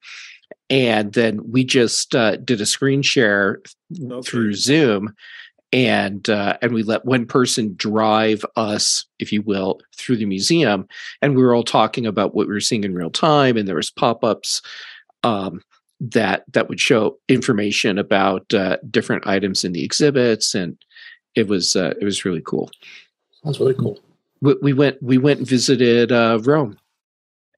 and 0.69 1.13
then 1.13 1.39
we 1.51 1.63
just 1.63 2.15
uh, 2.15 2.37
did 2.37 2.61
a 2.61 2.65
screen 2.65 3.01
share 3.01 3.61
okay. 4.09 4.21
through 4.27 4.53
Zoom, 4.53 5.13
and 5.73 6.29
uh, 6.29 6.55
and 6.61 6.71
we 6.71 6.83
let 6.83 7.03
one 7.03 7.25
person 7.25 7.73
drive 7.75 8.45
us, 8.55 9.05
if 9.17 9.33
you 9.33 9.41
will, 9.41 9.81
through 9.97 10.17
the 10.17 10.25
museum, 10.25 10.87
and 11.21 11.35
we 11.35 11.41
were 11.41 11.55
all 11.55 11.63
talking 11.63 12.05
about 12.05 12.35
what 12.35 12.47
we 12.47 12.53
were 12.53 12.61
seeing 12.61 12.83
in 12.83 12.93
real 12.93 13.09
time, 13.09 13.57
and 13.57 13.67
there 13.67 13.75
was 13.75 13.89
pop 13.89 14.23
ups. 14.23 14.61
Um, 15.23 15.61
that 15.99 16.43
that 16.51 16.67
would 16.67 16.81
show 16.81 17.17
information 17.29 17.97
about 17.97 18.53
uh, 18.53 18.77
different 18.91 19.25
items 19.25 19.63
in 19.63 19.71
the 19.71 19.83
exhibits, 19.83 20.53
and 20.53 20.77
it 21.33 21.47
was 21.47 21.75
uh, 21.75 21.93
it 21.99 22.03
was 22.03 22.23
really 22.23 22.41
cool. 22.45 22.69
That's 23.43 23.59
really 23.59 23.73
cool. 23.73 23.99
We, 24.41 24.55
we 24.61 24.73
went 24.73 25.01
we 25.01 25.17
went 25.17 25.39
and 25.39 25.47
visited 25.47 26.11
uh, 26.11 26.39
Rome, 26.43 26.77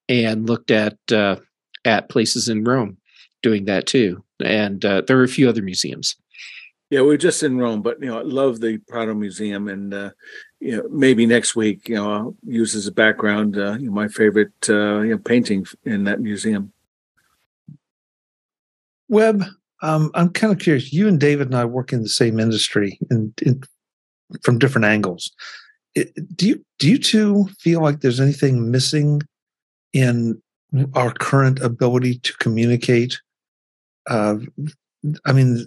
and 0.08 0.48
looked 0.48 0.72
at 0.72 0.98
uh, 1.12 1.38
at 1.84 2.10
places 2.10 2.48
in 2.48 2.64
Rome 2.64 2.98
doing 3.42 3.66
that 3.66 3.88
too. 3.88 4.24
And 4.44 4.86
uh, 4.86 5.02
there 5.06 5.18
were 5.18 5.24
a 5.24 5.28
few 5.28 5.50
other 5.50 5.62
museums. 5.62 6.16
Yeah, 6.90 7.02
we 7.02 7.16
are 7.16 7.18
just 7.18 7.42
in 7.42 7.58
Rome, 7.58 7.82
but 7.82 8.00
you 8.00 8.08
know, 8.08 8.20
I 8.20 8.24
love 8.24 8.60
the 8.60 8.78
Prado 8.88 9.16
Museum, 9.16 9.68
and 9.68 9.94
uh, 9.94 10.12
you 10.60 10.78
know, 10.78 10.84
maybe 10.92 11.26
next 11.26 11.56
week, 11.56 11.90
you 11.90 11.96
know, 11.96 12.12
I'll 12.12 12.36
use 12.46 12.76
as 12.76 12.86
a 12.86 12.92
background 12.92 13.58
uh, 13.58 13.78
you 13.80 13.88
know, 13.88 13.92
my 13.92 14.08
favorite 14.08 14.54
uh, 14.70 15.00
you 15.02 15.12
know, 15.12 15.18
painting 15.18 15.66
in 15.84 16.04
that 16.04 16.22
museum. 16.22 16.72
Web, 19.10 19.44
um, 19.82 20.12
I'm 20.14 20.30
kind 20.30 20.54
of 20.54 20.60
curious. 20.60 20.94
You 20.94 21.08
and 21.08 21.20
David 21.20 21.48
and 21.48 21.56
I 21.56 21.66
work 21.66 21.92
in 21.92 22.04
the 22.04 22.10
same 22.10 22.40
industry, 22.40 23.00
and 23.10 23.34
from 24.44 24.60
different 24.60 24.86
angles. 24.86 25.32
It, 25.96 26.14
do 26.36 26.48
you 26.48 26.66
do 26.78 26.90
you 26.90 27.00
two 27.00 27.48
feel 27.60 27.82
like 27.82 28.02
there's 28.02 28.20
anything 28.20 28.70
missing 28.70 29.22
in 29.94 30.42
our 30.94 31.12
current 31.14 31.60
ability 31.62 32.20
to 32.20 32.34
communicate. 32.38 33.20
Uh, 34.10 34.38
I 35.26 35.32
mean, 35.32 35.66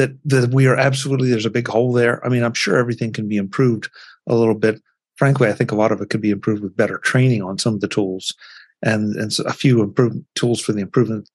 that 0.00 0.16
that 0.24 0.54
we 0.54 0.66
are 0.66 0.76
absolutely 0.76 1.28
there's 1.28 1.44
a 1.44 1.50
big 1.50 1.68
hole 1.68 1.92
there. 1.92 2.24
I 2.24 2.30
mean, 2.30 2.42
I'm 2.42 2.54
sure 2.54 2.78
everything 2.78 3.12
can 3.12 3.28
be 3.28 3.36
improved 3.36 3.90
a 4.26 4.34
little 4.34 4.54
bit. 4.54 4.80
Frankly, 5.16 5.48
I 5.48 5.52
think 5.52 5.70
a 5.70 5.76
lot 5.76 5.92
of 5.92 6.00
it 6.00 6.08
could 6.08 6.22
be 6.22 6.30
improved 6.30 6.62
with 6.62 6.76
better 6.76 6.96
training 6.98 7.42
on 7.42 7.58
some 7.58 7.74
of 7.74 7.80
the 7.82 7.88
tools, 7.88 8.34
and 8.82 9.14
and 9.16 9.30
so 9.32 9.44
a 9.44 9.52
few 9.52 9.82
improvement 9.82 10.24
tools 10.34 10.60
for 10.60 10.72
the 10.72 10.80
improvement, 10.80 11.28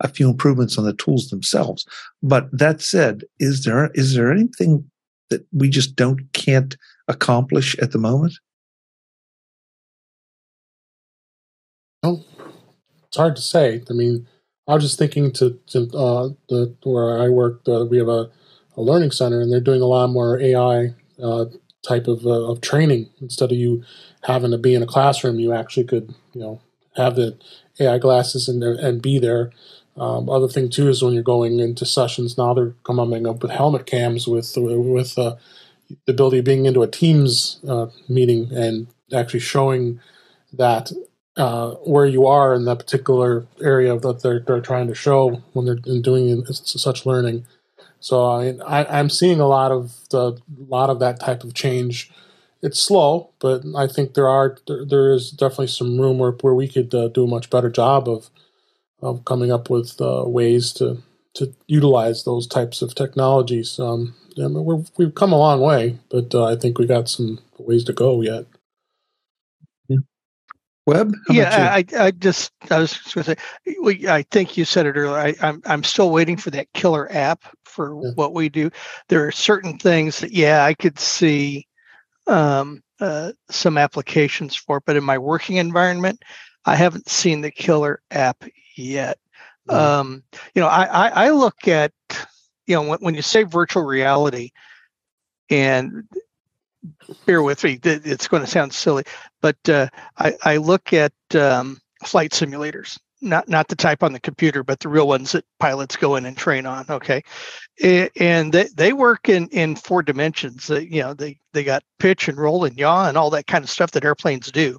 a 0.00 0.08
few 0.08 0.28
improvements 0.28 0.76
on 0.76 0.84
the 0.84 0.94
tools 0.94 1.28
themselves. 1.28 1.86
But 2.20 2.48
that 2.52 2.80
said, 2.80 3.22
is 3.38 3.64
there 3.64 3.90
is 3.94 4.14
there 4.14 4.32
anything 4.32 4.90
that 5.30 5.46
we 5.52 5.68
just 5.68 5.94
don't 5.94 6.32
can't 6.32 6.76
accomplish 7.06 7.78
at 7.78 7.92
the 7.92 7.98
moment? 7.98 8.34
No, 12.02 12.24
it's 13.06 13.16
hard 13.16 13.36
to 13.36 13.42
say. 13.42 13.82
I 13.88 13.92
mean, 13.92 14.26
I 14.68 14.74
was 14.74 14.84
just 14.84 14.98
thinking 14.98 15.32
to, 15.32 15.58
to 15.68 15.80
uh, 15.96 16.28
the 16.50 16.74
where 16.82 17.20
I 17.20 17.30
work, 17.30 17.62
uh, 17.66 17.86
we 17.86 17.96
have 17.96 18.08
a, 18.08 18.30
a, 18.76 18.82
learning 18.82 19.12
center, 19.12 19.40
and 19.40 19.50
they're 19.50 19.60
doing 19.60 19.80
a 19.80 19.86
lot 19.86 20.10
more 20.10 20.38
AI 20.38 20.94
uh, 21.22 21.46
type 21.82 22.06
of 22.06 22.26
uh, 22.26 22.50
of 22.50 22.60
training. 22.60 23.08
Instead 23.22 23.50
of 23.50 23.56
you 23.56 23.82
having 24.24 24.50
to 24.50 24.58
be 24.58 24.74
in 24.74 24.82
a 24.82 24.86
classroom, 24.86 25.40
you 25.40 25.54
actually 25.54 25.84
could 25.84 26.14
you 26.34 26.40
know 26.42 26.60
have 26.96 27.16
the 27.16 27.38
AI 27.80 27.96
glasses 27.98 28.46
and 28.46 28.62
and 28.62 29.00
be 29.00 29.18
there. 29.18 29.50
Um, 29.96 30.28
other 30.28 30.48
thing 30.48 30.68
too 30.68 30.88
is 30.88 31.02
when 31.02 31.14
you're 31.14 31.22
going 31.22 31.58
into 31.58 31.86
sessions 31.86 32.36
now, 32.36 32.52
they're 32.52 32.74
coming 32.84 33.26
up 33.26 33.42
with 33.42 33.50
helmet 33.50 33.86
cams 33.86 34.28
with 34.28 34.52
with 34.56 35.18
uh, 35.18 35.36
the 36.04 36.12
ability 36.12 36.40
of 36.40 36.44
being 36.44 36.66
into 36.66 36.82
a 36.82 36.86
Teams 36.88 37.58
uh, 37.66 37.86
meeting 38.08 38.52
and 38.52 38.86
actually 39.14 39.40
showing 39.40 40.00
that 40.52 40.92
uh, 41.38 41.70
where 41.86 42.04
you 42.04 42.26
are 42.26 42.52
in 42.52 42.64
that 42.64 42.80
particular 42.80 43.46
area 43.62 43.96
that 43.98 44.22
they're, 44.22 44.40
they're 44.40 44.60
trying 44.60 44.88
to 44.88 44.94
show 44.94 45.40
when 45.52 45.64
they're 45.64 46.00
doing 46.00 46.44
such 46.46 47.06
learning. 47.06 47.46
So 48.00 48.24
I, 48.24 48.56
I 48.66 48.98
am 48.98 49.08
seeing 49.08 49.40
a 49.40 49.46
lot 49.46 49.70
of 49.70 49.94
the 50.10 50.38
lot 50.68 50.90
of 50.90 50.98
that 50.98 51.20
type 51.20 51.44
of 51.44 51.54
change. 51.54 52.10
It's 52.60 52.80
slow, 52.80 53.30
but 53.38 53.62
I 53.76 53.86
think 53.86 54.14
there 54.14 54.28
are 54.28 54.56
there, 54.66 54.84
there 54.84 55.12
is 55.12 55.30
definitely 55.30 55.68
some 55.68 56.00
room 56.00 56.18
where 56.18 56.32
where 56.32 56.54
we 56.54 56.68
could 56.68 56.92
uh, 56.94 57.08
do 57.08 57.24
a 57.24 57.28
much 57.28 57.50
better 57.50 57.70
job 57.70 58.08
of 58.08 58.30
of 59.00 59.24
coming 59.24 59.52
up 59.52 59.70
with 59.70 60.00
uh, 60.00 60.24
ways 60.26 60.72
to 60.74 60.98
to 61.34 61.54
utilize 61.68 62.24
those 62.24 62.48
types 62.48 62.82
of 62.82 62.96
technologies. 62.96 63.78
Um, 63.78 64.16
I 64.36 64.48
mean, 64.48 64.64
we 64.96 65.04
have 65.04 65.14
come 65.14 65.32
a 65.32 65.38
long 65.38 65.60
way, 65.60 65.98
but 66.10 66.34
uh, 66.34 66.46
I 66.46 66.56
think 66.56 66.78
we 66.78 66.86
got 66.86 67.08
some 67.08 67.38
ways 67.58 67.84
to 67.84 67.92
go 67.92 68.22
yet. 68.22 68.46
Web? 70.88 71.14
yeah, 71.28 71.74
I, 71.74 71.84
I 71.98 72.10
just 72.12 72.50
I 72.70 72.78
was 72.78 72.96
going 73.12 73.24
to 73.24 73.34
say, 73.34 73.76
we, 73.82 74.08
I 74.08 74.22
think 74.22 74.56
you 74.56 74.64
said 74.64 74.86
it 74.86 74.96
earlier. 74.96 75.18
I, 75.18 75.28
am 75.28 75.36
I'm, 75.42 75.62
I'm 75.66 75.84
still 75.84 76.10
waiting 76.10 76.38
for 76.38 76.50
that 76.52 76.72
killer 76.72 77.12
app 77.12 77.44
for 77.64 77.94
yeah. 78.02 78.12
what 78.14 78.32
we 78.32 78.48
do. 78.48 78.70
There 79.10 79.26
are 79.26 79.30
certain 79.30 79.76
things 79.76 80.20
that 80.20 80.32
yeah, 80.32 80.64
I 80.64 80.72
could 80.72 80.98
see 80.98 81.66
um, 82.26 82.82
uh, 83.00 83.32
some 83.50 83.76
applications 83.76 84.56
for, 84.56 84.80
but 84.80 84.96
in 84.96 85.04
my 85.04 85.18
working 85.18 85.56
environment, 85.56 86.22
I 86.64 86.74
haven't 86.74 87.10
seen 87.10 87.42
the 87.42 87.50
killer 87.50 88.00
app 88.10 88.42
yet. 88.74 89.18
Mm. 89.68 89.74
Um, 89.74 90.22
you 90.54 90.62
know, 90.62 90.68
I, 90.68 90.84
I, 90.84 91.26
I 91.26 91.30
look 91.32 91.68
at 91.68 91.92
you 92.66 92.74
know 92.76 92.82
when, 92.82 92.98
when 93.00 93.14
you 93.14 93.20
say 93.20 93.42
virtual 93.42 93.82
reality, 93.82 94.52
and 95.50 96.08
bear 97.26 97.42
with 97.42 97.64
me, 97.64 97.78
it's 97.82 98.28
going 98.28 98.42
to 98.42 98.50
sound 98.50 98.72
silly, 98.72 99.04
but 99.40 99.56
uh, 99.68 99.88
I, 100.18 100.34
I, 100.44 100.56
look 100.58 100.92
at 100.92 101.12
um, 101.34 101.80
flight 102.04 102.30
simulators, 102.32 102.98
not 103.20 103.48
not 103.48 103.68
the 103.68 103.76
type 103.76 104.02
on 104.02 104.12
the 104.12 104.20
computer, 104.20 104.62
but 104.62 104.80
the 104.80 104.88
real 104.88 105.08
ones 105.08 105.32
that 105.32 105.44
pilots 105.58 105.96
go 105.96 106.16
in 106.16 106.26
and 106.26 106.36
train 106.36 106.66
on. 106.66 106.84
Okay, 106.88 107.22
and 107.82 108.52
they, 108.52 108.68
they 108.76 108.92
work 108.92 109.28
in 109.28 109.48
in 109.48 109.76
four 109.76 110.02
dimensions. 110.02 110.68
you 110.70 111.02
know, 111.02 111.14
they 111.14 111.38
they 111.52 111.64
got 111.64 111.82
pitch 111.98 112.28
and 112.28 112.38
roll 112.38 112.64
and 112.64 112.78
yaw 112.78 113.08
and 113.08 113.16
all 113.16 113.30
that 113.30 113.46
kind 113.46 113.64
of 113.64 113.70
stuff 113.70 113.90
that 113.92 114.04
airplanes 114.04 114.50
do. 114.52 114.78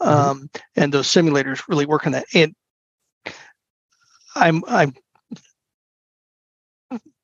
Mm-hmm. 0.00 0.30
Um, 0.30 0.50
and 0.76 0.92
those 0.92 1.08
simulators 1.08 1.62
really 1.68 1.86
work 1.86 2.06
on 2.06 2.12
that. 2.12 2.26
And 2.34 2.54
I'm 4.34 4.62
I'm 4.68 4.94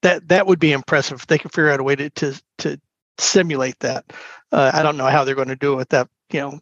that 0.03 0.29
that 0.29 0.47
would 0.47 0.59
be 0.59 0.73
impressive 0.73 1.21
if 1.21 1.27
they 1.27 1.39
could 1.39 1.53
figure 1.53 1.71
out 1.71 1.81
a 1.81 1.83
way 1.83 1.97
to 1.97 2.11
to 2.11 2.43
to 2.59 2.81
simulate 3.19 3.79
that. 3.81 4.05
Uh, 4.53 4.71
I 4.73 4.83
don't 4.83 4.97
know 4.97 5.07
how 5.07 5.25
they're 5.25 5.35
going 5.35 5.49
to 5.49 5.57
do 5.57 5.73
it 5.73 5.77
with 5.77 5.89
that, 5.91 6.09
you 6.33 6.41
know, 6.41 6.61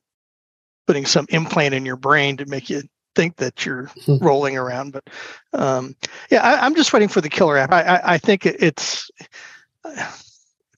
putting 0.87 1.07
some 1.07 1.27
implant 1.29 1.75
in 1.75 1.87
your 1.87 1.97
brain 1.97 2.37
to 2.39 2.47
make 2.47 2.71
you 2.71 2.83
think 3.15 3.37
that 3.37 3.65
you're 3.65 3.87
hmm. 4.05 4.19
rolling 4.19 4.57
around. 4.57 4.93
But 4.93 5.05
um, 5.53 5.95
yeah, 6.31 6.43
I, 6.43 6.67
am 6.67 6.75
just 6.75 6.93
waiting 6.93 7.09
for 7.09 7.21
the 7.21 7.29
killer 7.29 7.59
app. 7.59 7.73
I, 7.73 7.83
I, 7.83 8.15
I 8.15 8.19
think 8.19 8.47
it's 8.47 9.11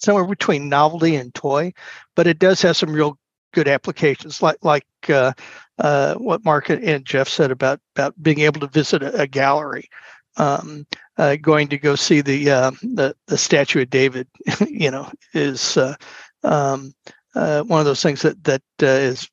somewhere 0.01 0.27
between 0.27 0.69
novelty 0.69 1.17
and 1.17 1.35
toy, 1.35 1.73
but 2.15 2.27
it 2.27 2.39
does 2.39 2.61
have 2.63 2.77
some 2.77 2.93
real 2.93 3.19
good 3.53 3.69
applications, 3.69 4.43
like 4.43 4.59
like 4.63 4.87
uh, 5.09 5.33
uh, 5.79 6.15
what 6.15 6.45
Mark 6.45 6.69
and 6.71 7.05
Jeff 7.05 7.29
said 7.29 7.51
about 7.51 7.81
about 7.95 8.21
being 8.23 8.41
able 8.41 8.61
to 8.61 8.67
visit 8.67 9.03
a, 9.03 9.23
a 9.23 9.27
gallery. 9.27 9.89
Um, 10.37 10.87
uh, 11.17 11.37
going 11.37 11.69
to 11.69 11.79
go 11.79 11.95
see 11.95 12.21
the 12.21 12.51
uh, 12.51 12.71
the 12.83 13.15
the 13.27 13.39
statue 13.39 13.83
of 13.83 13.91
David, 13.91 14.27
you 14.69 14.91
know, 14.91 15.11
is 15.33 15.77
uh, 15.77 15.95
um, 16.43 16.93
uh, 17.35 17.63
one 17.63 17.81
of 17.81 17.87
those 17.87 18.03
things 18.03 18.23
that 18.23 18.43
that 18.45 18.63
uh, 18.83 18.87
is, 18.87 19.29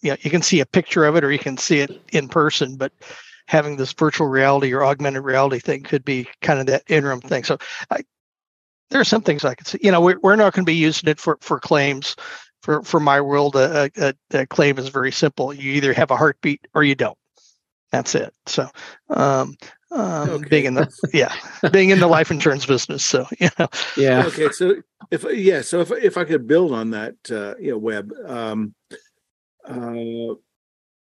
you 0.00 0.10
know, 0.10 0.16
you 0.20 0.30
can 0.30 0.42
see 0.42 0.60
a 0.60 0.66
picture 0.66 1.04
of 1.04 1.16
it 1.16 1.24
or 1.24 1.32
you 1.32 1.38
can 1.38 1.56
see 1.56 1.80
it 1.80 2.00
in 2.12 2.28
person, 2.28 2.76
but 2.76 2.92
having 3.46 3.76
this 3.76 3.92
virtual 3.92 4.26
reality 4.26 4.72
or 4.72 4.84
augmented 4.84 5.24
reality 5.24 5.58
thing 5.58 5.82
could 5.82 6.04
be 6.04 6.28
kind 6.42 6.60
of 6.60 6.66
that 6.66 6.82
interim 6.88 7.20
thing. 7.20 7.44
So 7.44 7.58
I, 7.90 8.02
there 8.90 9.00
are 9.00 9.04
some 9.04 9.22
things 9.22 9.44
I 9.44 9.54
could 9.54 9.66
see. 9.66 9.78
You 9.82 9.90
know, 9.90 10.00
we're, 10.00 10.18
we're 10.22 10.36
not 10.36 10.52
going 10.52 10.64
to 10.64 10.70
be 10.70 10.74
using 10.74 11.08
it 11.08 11.18
for 11.18 11.38
for 11.40 11.60
claims. 11.60 12.16
For 12.62 12.82
for 12.82 12.98
my 12.98 13.20
world, 13.20 13.54
a, 13.54 13.88
a, 13.96 14.14
a 14.32 14.46
claim 14.46 14.78
is 14.78 14.88
very 14.88 15.12
simple. 15.12 15.54
You 15.54 15.72
either 15.72 15.92
have 15.92 16.10
a 16.10 16.16
heartbeat 16.16 16.66
or 16.74 16.82
you 16.82 16.94
don't. 16.94 17.16
That's 17.90 18.14
it. 18.14 18.34
So, 18.46 18.68
um, 19.08 19.56
um, 19.90 20.30
okay. 20.30 20.48
being 20.48 20.64
in 20.66 20.74
the 20.74 20.92
yeah 21.12 21.34
being 21.72 21.90
in 21.90 22.00
the 22.00 22.06
life 22.06 22.30
insurance 22.30 22.66
business 22.66 23.02
so 23.02 23.26
you 23.38 23.48
know 23.58 23.68
yeah 23.96 24.24
okay 24.26 24.50
so 24.50 24.76
if 25.10 25.24
yeah 25.34 25.62
so 25.62 25.80
if 25.80 25.90
if 25.92 26.16
i 26.16 26.24
could 26.24 26.46
build 26.46 26.72
on 26.72 26.90
that 26.90 27.14
uh 27.30 27.54
you 27.58 27.70
know 27.70 27.78
Web 27.78 28.12
um 28.26 28.74
uh 29.66 30.34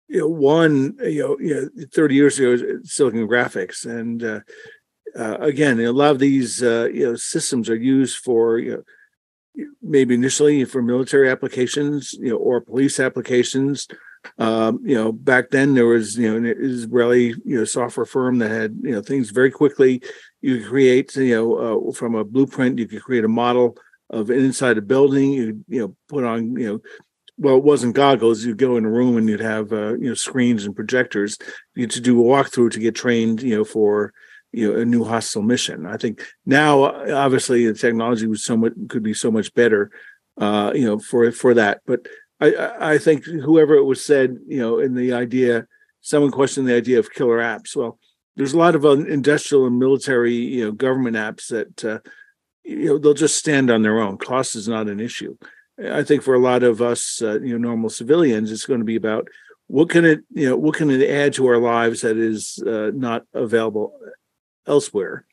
you 0.07 0.19
know 0.19 0.27
one 0.27 0.97
you 1.01 1.21
know, 1.21 1.39
you 1.39 1.69
know 1.75 1.85
30 1.93 2.15
years 2.15 2.39
ago 2.39 2.79
silicon 2.83 3.27
graphics 3.27 3.85
and 3.85 4.23
uh, 4.23 4.39
uh 5.17 5.37
again 5.39 5.79
a 5.79 5.91
lot 5.91 6.11
of 6.11 6.19
these 6.19 6.61
uh 6.61 6.87
you 6.93 7.05
know 7.05 7.15
systems 7.15 7.69
are 7.69 7.75
used 7.75 8.17
for 8.17 8.59
you 8.59 8.71
know 8.71 8.83
maybe 9.81 10.13
initially 10.13 10.63
for 10.63 10.81
military 10.81 11.29
applications 11.29 12.13
you 12.13 12.29
know 12.29 12.37
or 12.37 12.61
police 12.61 12.99
applications 12.99 13.87
um, 14.37 14.81
you 14.83 14.95
know, 14.95 15.11
back 15.11 15.49
then 15.49 15.73
there 15.73 15.85
was, 15.85 16.17
you 16.17 16.29
know, 16.29 16.37
an 16.37 16.45
Israeli, 16.45 17.27
you 17.45 17.57
know, 17.57 17.65
software 17.65 18.05
firm 18.05 18.39
that 18.39 18.51
had, 18.51 18.77
you 18.81 18.91
know, 18.91 19.01
things 19.01 19.31
very 19.31 19.51
quickly. 19.51 20.01
You 20.41 20.65
create, 20.65 21.15
you 21.15 21.35
know, 21.35 21.89
uh, 21.89 21.91
from 21.91 22.15
a 22.15 22.23
blueprint, 22.23 22.79
you 22.79 22.87
could 22.87 23.03
create 23.03 23.25
a 23.25 23.29
model 23.29 23.77
of 24.09 24.29
inside 24.29 24.77
a 24.77 24.81
building. 24.81 25.31
You, 25.31 25.65
you 25.67 25.81
know, 25.81 25.95
put 26.07 26.23
on, 26.23 26.55
you 26.55 26.67
know, 26.67 26.81
well, 27.37 27.57
it 27.57 27.63
wasn't 27.63 27.95
goggles. 27.95 28.43
You'd 28.43 28.57
go 28.57 28.75
in 28.77 28.85
a 28.85 28.89
room 28.89 29.17
and 29.17 29.29
you'd 29.29 29.39
have, 29.39 29.71
uh, 29.71 29.93
you 29.93 30.09
know, 30.09 30.13
screens 30.13 30.65
and 30.65 30.75
projectors. 30.75 31.37
You 31.75 31.87
to 31.87 32.01
do 32.01 32.19
a 32.21 32.23
walkthrough 32.23 32.71
to 32.71 32.79
get 32.79 32.95
trained, 32.95 33.41
you 33.41 33.55
know, 33.55 33.63
for, 33.63 34.13
you 34.51 34.71
know, 34.71 34.79
a 34.79 34.85
new 34.85 35.03
hostile 35.03 35.41
mission. 35.41 35.85
I 35.85 35.97
think 35.97 36.25
now, 36.45 36.83
obviously, 36.83 37.65
the 37.65 37.73
technology 37.73 38.27
was 38.27 38.43
so 38.43 38.57
much 38.57 38.73
could 38.89 39.03
be 39.03 39.13
so 39.13 39.31
much 39.31 39.53
better, 39.53 39.91
uh, 40.37 40.71
you 40.75 40.85
know, 40.85 40.99
for 40.99 41.31
for 41.31 41.53
that. 41.53 41.81
But 41.85 42.07
I, 42.41 42.93
I 42.93 42.97
think 42.97 43.25
whoever 43.25 43.75
it 43.75 43.83
was 43.83 44.03
said, 44.03 44.37
you 44.47 44.59
know, 44.59 44.79
in 44.79 44.95
the 44.95 45.13
idea, 45.13 45.67
someone 46.01 46.31
questioned 46.31 46.67
the 46.67 46.75
idea 46.75 46.99
of 46.99 47.11
killer 47.11 47.39
apps. 47.39 47.75
Well, 47.75 47.99
there's 48.35 48.53
a 48.53 48.57
lot 48.57 48.75
of 48.75 48.85
industrial 48.85 49.67
and 49.67 49.77
military, 49.77 50.33
you 50.33 50.65
know, 50.65 50.71
government 50.71 51.17
apps 51.17 51.47
that, 51.49 51.83
uh, 51.83 51.99
you 52.63 52.85
know, 52.85 52.97
they'll 52.97 53.13
just 53.13 53.37
stand 53.37 53.69
on 53.69 53.81
their 53.81 53.99
own. 53.99 54.17
Cost 54.17 54.55
is 54.55 54.67
not 54.67 54.87
an 54.87 54.99
issue. 54.99 55.35
I 55.83 56.03
think 56.03 56.23
for 56.23 56.33
a 56.33 56.39
lot 56.39 56.63
of 56.63 56.81
us, 56.81 57.21
uh, 57.21 57.39
you 57.41 57.53
know, 57.53 57.69
normal 57.69 57.89
civilians, 57.89 58.51
it's 58.51 58.65
going 58.65 58.79
to 58.79 58.85
be 58.85 58.95
about 58.95 59.27
what 59.67 59.89
can 59.89 60.05
it, 60.05 60.21
you 60.33 60.49
know, 60.49 60.57
what 60.57 60.75
can 60.75 60.89
it 60.89 61.09
add 61.09 61.33
to 61.33 61.47
our 61.47 61.57
lives 61.57 62.01
that 62.01 62.17
is 62.17 62.61
uh, 62.65 62.91
not 62.93 63.23
available 63.33 63.97
elsewhere. 64.67 65.25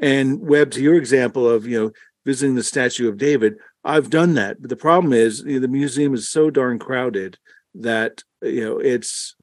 And 0.00 0.40
Web, 0.40 0.70
to 0.72 0.82
your 0.82 0.96
example 0.96 1.48
of, 1.48 1.66
you 1.66 1.80
know, 1.80 1.92
visiting 2.24 2.54
the 2.54 2.62
statue 2.62 3.08
of 3.08 3.18
David, 3.18 3.56
I've 3.84 4.10
done 4.10 4.34
that, 4.34 4.60
but 4.60 4.68
the 4.68 4.76
problem 4.76 5.12
is 5.12 5.40
you 5.40 5.54
know, 5.54 5.60
the 5.60 5.68
museum 5.68 6.14
is 6.14 6.28
so 6.28 6.50
darn 6.50 6.78
crowded 6.78 7.38
that 7.74 8.22
you 8.42 8.64
know 8.64 8.78
it's 8.78 9.36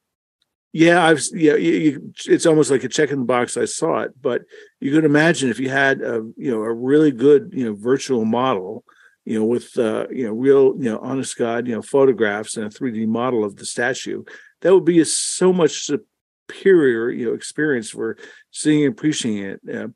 yeah 0.74 1.06
I've 1.06 1.22
yeah 1.34 1.56
you, 1.56 1.72
you, 1.72 2.13
it's 2.25 2.46
almost 2.46 2.70
like 2.70 2.84
a 2.84 2.89
check 2.89 3.12
in 3.12 3.20
the 3.20 3.25
box. 3.25 3.58
I 3.58 3.65
saw 3.65 4.01
it, 4.01 4.12
but 4.22 4.44
you 4.79 4.91
could 4.91 5.06
imagine 5.06 5.50
if 5.50 5.60
you 5.60 5.70
had 5.70 6.01
a 6.01 6.24
you 6.36 6.51
know 6.51 6.62
a 6.62 6.72
really 6.72 7.12
good 7.12 7.51
you 7.53 7.65
know 7.65 7.74
virtual 7.74 8.25
model, 8.25 8.84
you 9.25 9.39
know 9.39 9.46
with 9.46 9.77
uh, 9.77 10.08
you 10.12 10.27
know 10.27 10.34
real 10.34 10.75
you 10.77 10.91
know 10.91 11.00
honest 11.00 11.36
God 11.38 11.67
you 11.67 11.75
know 11.75 11.82
photographs 11.82 12.58
and 12.58 12.65
a 12.65 12.70
three 12.70 12.91
D 12.91 13.06
model 13.06 13.44
of 13.44 13.56
the 13.56 13.65
statue, 13.65 14.24
that 14.62 14.74
would 14.74 14.86
be 14.86 15.00
a 15.00 15.06
so 15.06 15.51
much 15.51 15.86
superior 15.86 17.10
you 17.10 17.25
know 17.25 17.34
experience 17.34 17.89
for 17.89 18.17
seeing 18.51 18.86
and 18.86 18.94
appreciating 18.94 19.44
it. 19.44 19.62
Uh, 19.67 19.88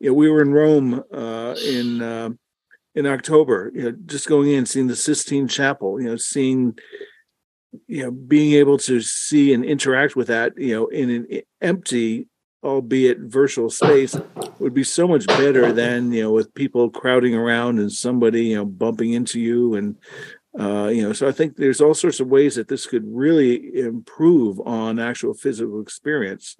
you 0.00 0.10
know, 0.10 0.14
we 0.14 0.30
were 0.30 0.42
in 0.42 0.52
Rome 0.52 1.02
uh, 1.12 1.54
in 1.64 2.02
uh, 2.02 2.30
in 2.96 3.06
October, 3.06 3.70
you 3.74 3.82
know, 3.82 3.96
just 4.06 4.26
going 4.26 4.50
in, 4.50 4.64
seeing 4.64 4.86
the 4.86 4.96
Sistine 4.96 5.46
Chapel, 5.46 6.00
you 6.00 6.08
know, 6.08 6.16
seeing, 6.16 6.76
you 7.86 8.02
know, 8.02 8.10
being 8.10 8.54
able 8.54 8.78
to 8.78 9.02
see 9.02 9.52
and 9.52 9.64
interact 9.64 10.16
with 10.16 10.28
that, 10.28 10.54
you 10.56 10.74
know, 10.74 10.86
in 10.86 11.10
an 11.10 11.42
empty, 11.60 12.26
albeit 12.64 13.18
virtual 13.18 13.68
space 13.68 14.16
would 14.58 14.72
be 14.72 14.82
so 14.82 15.06
much 15.06 15.26
better 15.26 15.72
than, 15.72 16.10
you 16.10 16.22
know, 16.22 16.32
with 16.32 16.54
people 16.54 16.88
crowding 16.88 17.34
around 17.34 17.78
and 17.78 17.92
somebody, 17.92 18.46
you 18.46 18.56
know, 18.56 18.64
bumping 18.64 19.12
into 19.12 19.38
you. 19.38 19.74
And, 19.74 19.96
uh, 20.58 20.88
you 20.88 21.02
know, 21.02 21.12
so 21.12 21.28
I 21.28 21.32
think 21.32 21.56
there's 21.56 21.82
all 21.82 21.92
sorts 21.92 22.18
of 22.18 22.28
ways 22.28 22.54
that 22.54 22.66
this 22.66 22.86
could 22.86 23.04
really 23.06 23.78
improve 23.78 24.58
on 24.60 24.98
actual 24.98 25.34
physical 25.34 25.82
experience. 25.82 26.56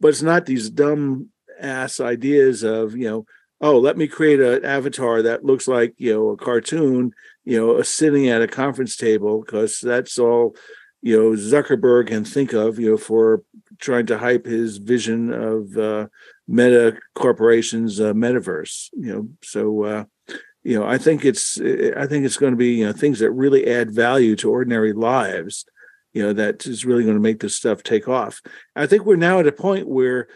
But 0.00 0.08
it's 0.08 0.22
not 0.22 0.46
these 0.46 0.68
dumb 0.68 1.28
ass 1.60 2.00
ideas 2.00 2.64
of, 2.64 2.96
you 2.96 3.08
know, 3.08 3.26
oh, 3.64 3.78
let 3.78 3.96
me 3.96 4.06
create 4.06 4.40
an 4.40 4.62
avatar 4.62 5.22
that 5.22 5.44
looks 5.44 5.66
like, 5.66 5.94
you 5.96 6.12
know, 6.12 6.28
a 6.30 6.36
cartoon, 6.36 7.12
you 7.44 7.58
know, 7.58 7.80
sitting 7.82 8.28
at 8.28 8.42
a 8.42 8.46
conference 8.62 8.94
table, 8.94 9.40
because 9.40 9.80
that's 9.80 10.18
all, 10.18 10.54
you 11.00 11.16
know, 11.16 11.30
Zuckerberg 11.36 12.08
can 12.08 12.24
think 12.24 12.52
of, 12.52 12.78
you 12.78 12.90
know, 12.90 12.98
for 12.98 13.42
trying 13.78 14.06
to 14.06 14.18
hype 14.18 14.44
his 14.44 14.76
vision 14.76 15.32
of 15.32 15.76
uh, 15.78 16.06
Meta 16.46 16.98
Corporation's 17.14 18.00
uh, 18.00 18.12
metaverse. 18.12 18.90
You 18.92 19.12
know, 19.12 19.28
so 19.42 19.62
uh, 19.84 20.04
you 20.62 20.78
know, 20.78 20.86
I 20.86 20.98
think 20.98 21.24
it's 21.24 21.58
I 22.02 22.06
think 22.06 22.24
it's 22.26 22.40
going 22.42 22.52
to 22.52 22.64
be 22.66 22.72
you 22.80 22.86
know 22.86 22.92
things 22.92 23.18
that 23.20 23.30
really 23.30 23.66
add 23.66 23.90
value 23.90 24.36
to 24.36 24.50
ordinary 24.50 24.92
lives. 24.92 25.64
you 26.14 26.22
know, 26.22 26.32
that 26.32 26.64
is 26.64 26.86
really 26.86 27.02
going 27.02 27.16
to 27.16 27.20
make 27.28 27.40
this 27.40 27.56
stuff 27.56 27.82
take 27.82 28.08
off. 28.08 28.40
I 28.74 28.86
think 28.86 29.04
we're 29.04 29.16
now 29.16 29.40
at 29.40 29.48
a 29.48 29.52
point 29.52 29.88
where 29.88 30.28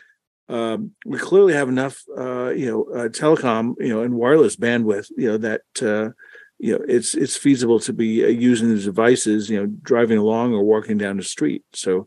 um, 0.49 0.93
we 1.05 1.19
clearly 1.19 1.53
have 1.53 1.69
enough, 1.69 2.03
uh, 2.17 2.51
you 2.51 2.67
know, 2.67 2.85
uh, 2.95 3.09
telecom, 3.09 3.75
you 3.79 3.89
know, 3.89 4.03
and 4.03 4.15
wireless 4.15 4.57
bandwidth, 4.57 5.11
you 5.17 5.29
know, 5.29 5.39
that 5.39 5.63
uh, 5.83 6.11
you 6.59 6.77
know 6.77 6.85
it's 6.89 7.15
it's 7.15 7.37
feasible 7.37 7.79
to 7.81 7.93
be 7.93 8.25
uh, 8.25 8.29
using 8.29 8.69
these 8.71 8.87
devices, 8.87 9.51
you 9.51 9.61
know, 9.61 9.67
driving 9.83 10.19
along 10.19 10.55
or 10.55 10.63
walking 10.63 10.97
down 10.97 11.19
the 11.19 11.23
street. 11.23 11.65
So, 11.75 12.07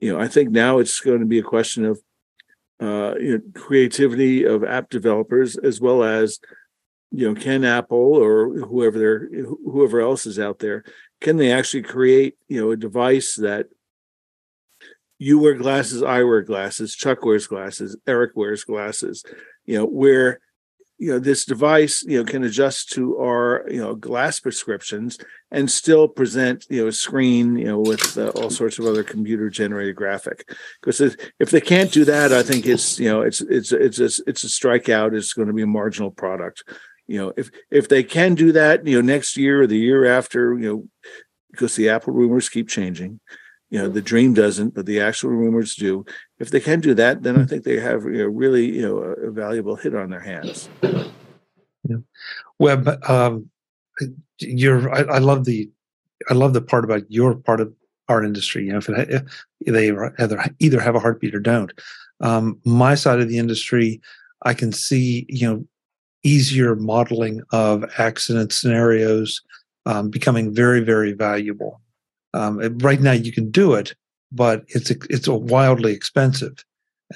you 0.00 0.12
know, 0.12 0.20
I 0.20 0.28
think 0.28 0.50
now 0.50 0.78
it's 0.78 1.00
going 1.00 1.20
to 1.20 1.26
be 1.26 1.38
a 1.38 1.42
question 1.42 1.84
of 1.84 2.00
uh, 2.80 3.14
you 3.18 3.38
know, 3.38 3.60
creativity 3.60 4.44
of 4.44 4.64
app 4.64 4.90
developers 4.90 5.56
as 5.56 5.80
well 5.80 6.04
as 6.04 6.38
you 7.10 7.26
know 7.26 7.40
can 7.40 7.64
apple 7.64 8.14
or 8.14 8.54
whoever 8.58 8.98
there 8.98 9.28
whoever 9.64 10.00
else 10.00 10.26
is 10.26 10.38
out 10.38 10.58
there 10.58 10.84
can 11.20 11.38
they 11.38 11.50
actually 11.50 11.82
create 11.82 12.36
you 12.48 12.60
know 12.60 12.70
a 12.70 12.76
device 12.76 13.34
that 13.36 13.66
you 15.18 15.38
wear 15.38 15.54
glasses 15.54 16.02
i 16.02 16.22
wear 16.22 16.42
glasses 16.42 16.94
chuck 16.94 17.24
wears 17.24 17.46
glasses 17.46 17.96
eric 18.06 18.32
wears 18.34 18.64
glasses. 18.64 19.24
You 19.64 19.78
know 19.78 19.86
where 19.86 20.40
you 20.98 21.12
know 21.12 21.18
this 21.18 21.44
device 21.44 22.02
you 22.02 22.18
know 22.18 22.24
can 22.24 22.42
adjust 22.42 22.90
to 22.90 23.18
our 23.18 23.64
you 23.70 23.80
know 23.80 23.94
glass 23.94 24.40
prescriptions 24.40 25.18
and 25.50 25.70
still 25.70 26.08
present 26.08 26.66
you 26.68 26.82
know 26.82 26.88
a 26.88 26.92
screen 26.92 27.56
you 27.56 27.66
know 27.66 27.78
with 27.78 28.18
uh, 28.18 28.28
all 28.30 28.50
sorts 28.50 28.78
of 28.78 28.86
other 28.86 29.04
computer 29.04 29.48
generated 29.48 29.94
graphic. 29.94 30.48
Because 30.80 31.00
if 31.38 31.50
they 31.50 31.60
can't 31.60 31.92
do 31.92 32.04
that 32.04 32.32
i 32.32 32.42
think 32.42 32.66
it's 32.66 32.98
you 32.98 33.08
know 33.08 33.22
it's 33.22 33.40
it's 33.42 33.72
it's 33.72 34.00
a, 34.00 34.22
it's 34.26 34.44
a 34.44 34.48
strikeout 34.48 35.14
it's 35.14 35.32
going 35.32 35.48
to 35.48 35.54
be 35.54 35.62
a 35.62 35.66
marginal 35.66 36.10
product. 36.10 36.64
You 37.06 37.18
know 37.18 37.32
if 37.36 37.50
if 37.70 37.88
they 37.88 38.02
can 38.02 38.34
do 38.34 38.52
that 38.52 38.86
you 38.86 38.96
know 38.96 39.06
next 39.06 39.36
year 39.36 39.62
or 39.62 39.66
the 39.66 39.78
year 39.78 40.04
after 40.04 40.58
you 40.58 40.68
know 40.68 40.88
because 41.52 41.76
the 41.76 41.90
apple 41.90 42.12
rumors 42.12 42.48
keep 42.48 42.68
changing 42.68 43.20
you 43.70 43.78
know 43.78 43.88
the 43.88 44.02
dream 44.02 44.34
doesn't 44.34 44.74
but 44.74 44.86
the 44.86 45.00
actual 45.00 45.30
rumors 45.30 45.74
do. 45.74 46.04
If 46.38 46.50
they 46.50 46.60
can 46.60 46.80
do 46.80 46.94
that 46.94 47.22
then 47.22 47.40
i 47.40 47.44
think 47.44 47.64
they 47.64 47.78
have 47.80 48.04
you 48.04 48.18
know, 48.18 48.26
really 48.26 48.66
you 48.76 48.82
know 48.82 48.98
a, 48.98 49.30
valuable 49.30 49.76
hit 49.76 49.94
on 49.94 50.10
their 50.10 50.20
hands. 50.20 50.68
Yeah. 50.82 51.96
web 52.58 52.88
um 53.08 53.50
you're 54.40 54.92
I, 54.92 55.16
I, 55.16 55.18
love 55.18 55.44
the 55.44 55.70
i 56.28 56.34
love 56.34 56.52
the 56.52 56.60
part 56.60 56.84
about 56.84 57.10
your 57.10 57.34
part 57.34 57.60
of 57.60 57.72
our 58.08 58.22
industry 58.22 58.66
you 58.66 58.72
know 58.72 58.78
if, 58.78 58.88
it, 58.88 59.10
if 59.60 59.74
they 59.74 59.90
either 59.90 60.54
either 60.58 60.80
have 60.80 60.94
a 60.94 61.00
heartbeat 61.00 61.34
or 61.34 61.40
don't. 61.40 61.72
Um 62.20 62.60
my 62.64 62.94
side 62.94 63.20
of 63.20 63.28
the 63.28 63.38
industry 63.38 64.00
i 64.42 64.54
can 64.54 64.72
see 64.72 65.26
you 65.28 65.48
know 65.48 65.64
easier 66.24 66.74
modeling 66.74 67.42
of 67.52 67.84
accident 67.98 68.52
scenarios 68.52 69.40
um, 69.86 70.10
becoming 70.10 70.52
very 70.52 70.80
very 70.80 71.12
valuable 71.12 71.80
um, 72.34 72.78
right 72.78 73.00
now, 73.00 73.12
you 73.12 73.32
can 73.32 73.50
do 73.50 73.74
it, 73.74 73.94
but 74.30 74.64
it's 74.68 74.90
it's 74.90 75.28
wildly 75.28 75.92
expensive, 75.92 76.64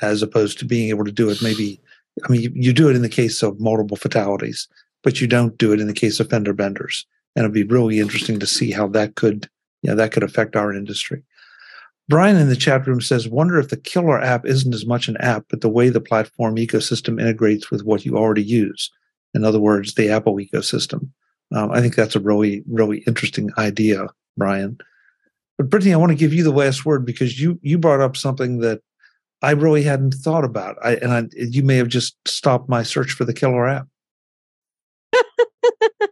as 0.00 0.22
opposed 0.22 0.58
to 0.58 0.64
being 0.64 0.88
able 0.88 1.04
to 1.04 1.12
do 1.12 1.28
it. 1.30 1.42
Maybe, 1.42 1.80
I 2.24 2.32
mean, 2.32 2.40
you, 2.40 2.52
you 2.54 2.72
do 2.72 2.88
it 2.88 2.96
in 2.96 3.02
the 3.02 3.08
case 3.08 3.42
of 3.42 3.60
multiple 3.60 3.96
fatalities, 3.96 4.68
but 5.02 5.20
you 5.20 5.26
don't 5.26 5.58
do 5.58 5.72
it 5.72 5.80
in 5.80 5.86
the 5.86 5.92
case 5.92 6.20
of 6.20 6.30
fender 6.30 6.52
benders. 6.52 7.06
And 7.34 7.44
it'd 7.44 7.54
be 7.54 7.64
really 7.64 7.98
interesting 8.00 8.38
to 8.40 8.46
see 8.46 8.70
how 8.70 8.88
that 8.88 9.14
could, 9.14 9.48
you 9.82 9.90
know, 9.90 9.96
that 9.96 10.12
could 10.12 10.22
affect 10.22 10.56
our 10.56 10.72
industry. 10.72 11.22
Brian 12.08 12.36
in 12.36 12.48
the 12.48 12.56
chat 12.56 12.86
room 12.86 13.00
says, 13.00 13.28
wonder 13.28 13.58
if 13.58 13.68
the 13.68 13.76
killer 13.76 14.20
app 14.20 14.44
isn't 14.44 14.74
as 14.74 14.84
much 14.84 15.08
an 15.08 15.16
app, 15.18 15.44
but 15.48 15.60
the 15.60 15.68
way 15.68 15.88
the 15.88 16.00
platform 16.00 16.56
ecosystem 16.56 17.20
integrates 17.20 17.70
with 17.70 17.84
what 17.84 18.04
you 18.04 18.16
already 18.16 18.42
use. 18.42 18.90
In 19.34 19.44
other 19.44 19.60
words, 19.60 19.94
the 19.94 20.10
Apple 20.10 20.36
ecosystem. 20.36 21.08
Um, 21.54 21.70
I 21.70 21.80
think 21.80 21.94
that's 21.94 22.16
a 22.16 22.20
really, 22.20 22.64
really 22.68 22.98
interesting 23.06 23.50
idea, 23.56 24.08
Brian. 24.36 24.78
But 25.58 25.70
Brittany, 25.70 25.94
I 25.94 25.98
want 25.98 26.10
to 26.10 26.16
give 26.16 26.32
you 26.32 26.44
the 26.44 26.50
last 26.50 26.84
word 26.84 27.04
because 27.04 27.40
you 27.40 27.58
you 27.62 27.78
brought 27.78 28.00
up 28.00 28.16
something 28.16 28.58
that 28.58 28.80
I 29.42 29.52
really 29.52 29.82
hadn't 29.82 30.14
thought 30.14 30.44
about. 30.44 30.76
I 30.82 30.96
and 30.96 31.12
I, 31.12 31.24
you 31.36 31.62
may 31.62 31.76
have 31.76 31.88
just 31.88 32.16
stopped 32.26 32.68
my 32.68 32.82
search 32.82 33.12
for 33.12 33.24
the 33.24 33.34
killer 33.34 33.66
app. 33.66 33.88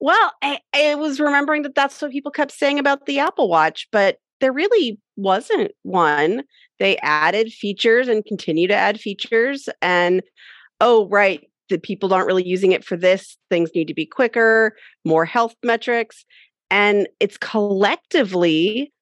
well, 0.00 0.32
I, 0.42 0.60
I 0.74 0.94
was 0.96 1.20
remembering 1.20 1.62
that 1.62 1.74
that's 1.74 2.02
what 2.02 2.10
people 2.10 2.30
kept 2.30 2.52
saying 2.52 2.78
about 2.78 3.06
the 3.06 3.18
Apple 3.18 3.48
Watch, 3.48 3.88
but 3.92 4.18
there 4.40 4.52
really 4.52 5.00
wasn't 5.16 5.72
one. 5.82 6.42
They 6.78 6.98
added 6.98 7.52
features 7.52 8.08
and 8.08 8.24
continue 8.24 8.68
to 8.68 8.74
add 8.74 9.00
features. 9.00 9.68
And 9.80 10.22
oh, 10.80 11.08
right, 11.08 11.48
the 11.70 11.78
people 11.78 12.12
aren't 12.12 12.26
really 12.26 12.46
using 12.46 12.72
it 12.72 12.84
for 12.84 12.96
this. 12.96 13.38
Things 13.48 13.70
need 13.74 13.88
to 13.88 13.94
be 13.94 14.04
quicker, 14.04 14.76
more 15.04 15.24
health 15.24 15.54
metrics 15.62 16.26
and 16.70 17.08
it's 17.20 17.38
collectively 17.38 18.92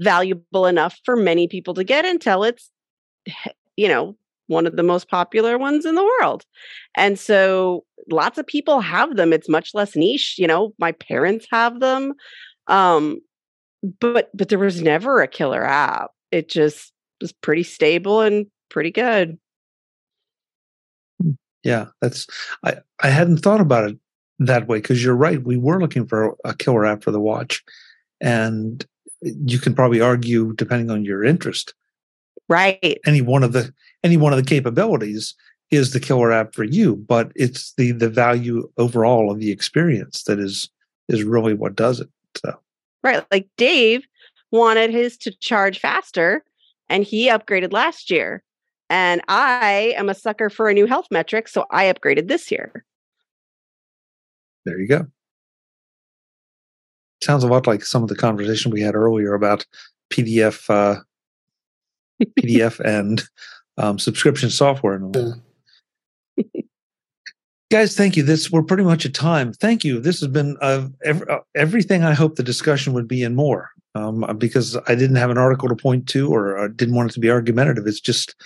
valuable 0.00 0.66
enough 0.66 0.98
for 1.04 1.16
many 1.16 1.48
people 1.48 1.74
to 1.74 1.84
get 1.84 2.04
until 2.04 2.44
it's 2.44 2.70
you 3.76 3.88
know 3.88 4.16
one 4.46 4.66
of 4.66 4.76
the 4.76 4.82
most 4.82 5.10
popular 5.10 5.58
ones 5.58 5.84
in 5.84 5.94
the 5.94 6.02
world. 6.20 6.44
And 6.96 7.18
so 7.18 7.84
lots 8.10 8.38
of 8.38 8.46
people 8.46 8.80
have 8.80 9.16
them. 9.16 9.32
It's 9.32 9.48
much 9.48 9.74
less 9.74 9.94
niche 9.96 10.36
you 10.38 10.46
know 10.46 10.74
my 10.78 10.92
parents 10.92 11.46
have 11.50 11.80
them 11.80 12.14
um 12.66 13.20
but 14.00 14.30
but 14.34 14.48
there 14.48 14.58
was 14.58 14.82
never 14.82 15.20
a 15.20 15.28
killer 15.28 15.64
app. 15.64 16.10
It 16.30 16.48
just 16.48 16.92
was 17.20 17.32
pretty 17.32 17.62
stable 17.62 18.20
and 18.20 18.46
pretty 18.68 18.90
good. 18.90 19.38
Yeah 21.64 21.86
that's 22.00 22.26
i 22.64 22.76
i 23.00 23.08
hadn't 23.08 23.38
thought 23.38 23.60
about 23.60 23.90
it 23.90 23.98
that 24.38 24.68
way 24.68 24.78
because 24.78 25.02
you're 25.02 25.16
right. 25.16 25.42
We 25.42 25.56
were 25.56 25.80
looking 25.80 26.06
for 26.06 26.36
a 26.44 26.54
killer 26.54 26.86
app 26.86 27.02
for 27.02 27.10
the 27.10 27.20
watch, 27.20 27.62
and 28.20 28.84
you 29.20 29.58
can 29.58 29.74
probably 29.74 30.00
argue, 30.00 30.54
depending 30.54 30.90
on 30.90 31.04
your 31.04 31.24
interest, 31.24 31.74
right? 32.48 32.98
Any 33.06 33.20
one 33.20 33.42
of 33.42 33.52
the 33.52 33.72
any 34.04 34.16
one 34.16 34.32
of 34.32 34.38
the 34.38 34.48
capabilities 34.48 35.34
is 35.70 35.92
the 35.92 36.00
killer 36.00 36.32
app 36.32 36.54
for 36.54 36.64
you, 36.64 36.96
but 36.96 37.32
it's 37.34 37.74
the 37.74 37.92
the 37.92 38.08
value 38.08 38.70
overall 38.78 39.30
of 39.30 39.38
the 39.38 39.50
experience 39.50 40.22
that 40.24 40.38
is 40.38 40.70
is 41.08 41.24
really 41.24 41.54
what 41.54 41.74
does 41.74 42.00
it. 42.00 42.08
So 42.36 42.58
right, 43.02 43.24
like 43.30 43.48
Dave 43.56 44.06
wanted 44.50 44.90
his 44.90 45.16
to 45.18 45.32
charge 45.38 45.78
faster, 45.78 46.44
and 46.88 47.04
he 47.04 47.28
upgraded 47.28 47.72
last 47.72 48.10
year. 48.10 48.42
And 48.90 49.20
I 49.28 49.94
am 49.98 50.08
a 50.08 50.14
sucker 50.14 50.48
for 50.48 50.68
a 50.68 50.74
new 50.74 50.86
health 50.86 51.08
metric, 51.10 51.48
so 51.48 51.66
I 51.70 51.92
upgraded 51.92 52.28
this 52.28 52.50
year. 52.50 52.84
There 54.64 54.78
you 54.78 54.88
go. 54.88 55.06
Sounds 57.22 57.42
a 57.42 57.48
lot 57.48 57.66
like 57.66 57.84
some 57.84 58.02
of 58.02 58.08
the 58.08 58.16
conversation 58.16 58.70
we 58.70 58.80
had 58.80 58.94
earlier 58.94 59.34
about 59.34 59.66
PDF, 60.10 60.68
uh, 60.70 61.00
PDF 62.38 62.80
and 62.84 63.24
um, 63.76 63.98
subscription 63.98 64.50
software 64.50 64.94
and 64.94 65.16
all. 65.16 65.34
Yeah. 66.36 66.44
Guys, 67.70 67.94
thank 67.94 68.16
you. 68.16 68.22
This 68.22 68.50
we're 68.50 68.62
pretty 68.62 68.82
much 68.82 69.04
at 69.04 69.12
time. 69.12 69.52
Thank 69.52 69.84
you. 69.84 70.00
This 70.00 70.20
has 70.20 70.28
been 70.28 70.56
uh, 70.62 70.88
uh, 71.04 71.38
everything 71.54 72.02
I 72.02 72.14
hoped 72.14 72.36
the 72.36 72.42
discussion 72.42 72.94
would 72.94 73.06
be 73.06 73.22
and 73.22 73.36
more. 73.36 73.70
Um, 73.94 74.24
because 74.38 74.76
I 74.86 74.94
didn't 74.94 75.16
have 75.16 75.30
an 75.30 75.38
article 75.38 75.68
to 75.68 75.74
point 75.74 76.08
to 76.10 76.32
or 76.32 76.56
uh, 76.56 76.68
didn't 76.68 76.94
want 76.94 77.10
it 77.10 77.14
to 77.14 77.20
be 77.20 77.30
argumentative. 77.30 77.86
It's 77.86 78.00
just, 78.00 78.36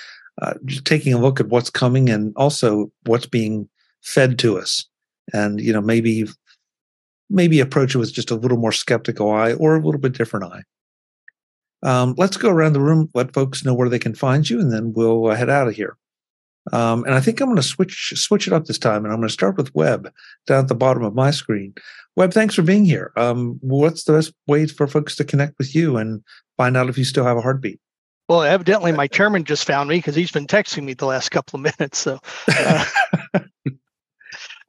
uh, 0.40 0.54
just 0.64 0.86
taking 0.86 1.12
a 1.12 1.18
look 1.18 1.40
at 1.40 1.48
what's 1.48 1.68
coming 1.68 2.08
and 2.08 2.32
also 2.36 2.90
what's 3.04 3.26
being 3.26 3.68
fed 4.00 4.38
to 4.38 4.56
us 4.56 4.86
and 5.32 5.60
you 5.60 5.72
know 5.72 5.80
maybe 5.80 6.26
maybe 7.30 7.60
approach 7.60 7.94
it 7.94 7.98
with 7.98 8.12
just 8.12 8.30
a 8.30 8.36
little 8.36 8.58
more 8.58 8.72
skeptical 8.72 9.30
eye 9.30 9.54
or 9.54 9.76
a 9.76 9.84
little 9.84 10.00
bit 10.00 10.12
different 10.12 10.52
eye. 10.52 10.62
Um, 11.84 12.14
let's 12.16 12.36
go 12.36 12.50
around 12.50 12.74
the 12.74 12.80
room, 12.80 13.10
let 13.14 13.32
folks 13.32 13.64
know 13.64 13.74
where 13.74 13.88
they 13.88 13.98
can 13.98 14.14
find 14.14 14.48
you, 14.48 14.60
and 14.60 14.70
then 14.70 14.92
we'll 14.92 15.26
uh, 15.26 15.34
head 15.34 15.50
out 15.50 15.66
of 15.66 15.74
here. 15.74 15.96
Um, 16.72 17.02
and 17.04 17.14
I 17.14 17.20
think 17.20 17.40
I'm 17.40 17.48
going 17.48 17.56
to 17.56 17.62
switch 17.62 18.12
switch 18.14 18.46
it 18.46 18.52
up 18.52 18.66
this 18.66 18.78
time, 18.78 19.04
and 19.04 19.12
I'm 19.12 19.18
going 19.18 19.28
to 19.28 19.32
start 19.32 19.56
with 19.56 19.74
Web 19.74 20.12
down 20.46 20.60
at 20.60 20.68
the 20.68 20.76
bottom 20.76 21.02
of 21.02 21.14
my 21.14 21.32
screen. 21.32 21.74
Web, 22.14 22.32
thanks 22.32 22.54
for 22.54 22.62
being 22.62 22.84
here. 22.84 23.12
Um, 23.16 23.58
what's 23.62 24.04
the 24.04 24.12
best 24.12 24.32
way 24.46 24.66
for 24.66 24.86
folks 24.86 25.16
to 25.16 25.24
connect 25.24 25.58
with 25.58 25.74
you 25.74 25.96
and 25.96 26.22
find 26.56 26.76
out 26.76 26.88
if 26.88 26.98
you 26.98 27.04
still 27.04 27.24
have 27.24 27.36
a 27.36 27.40
heartbeat? 27.40 27.80
Well, 28.28 28.42
evidently 28.42 28.92
my 28.92 29.06
chairman 29.08 29.44
just 29.44 29.66
found 29.66 29.88
me 29.88 29.96
because 29.96 30.14
he's 30.14 30.30
been 30.30 30.46
texting 30.46 30.84
me 30.84 30.94
the 30.94 31.06
last 31.06 31.30
couple 31.30 31.56
of 31.56 31.62
minutes. 31.78 31.98
So 31.98 32.20
uh, 32.48 32.84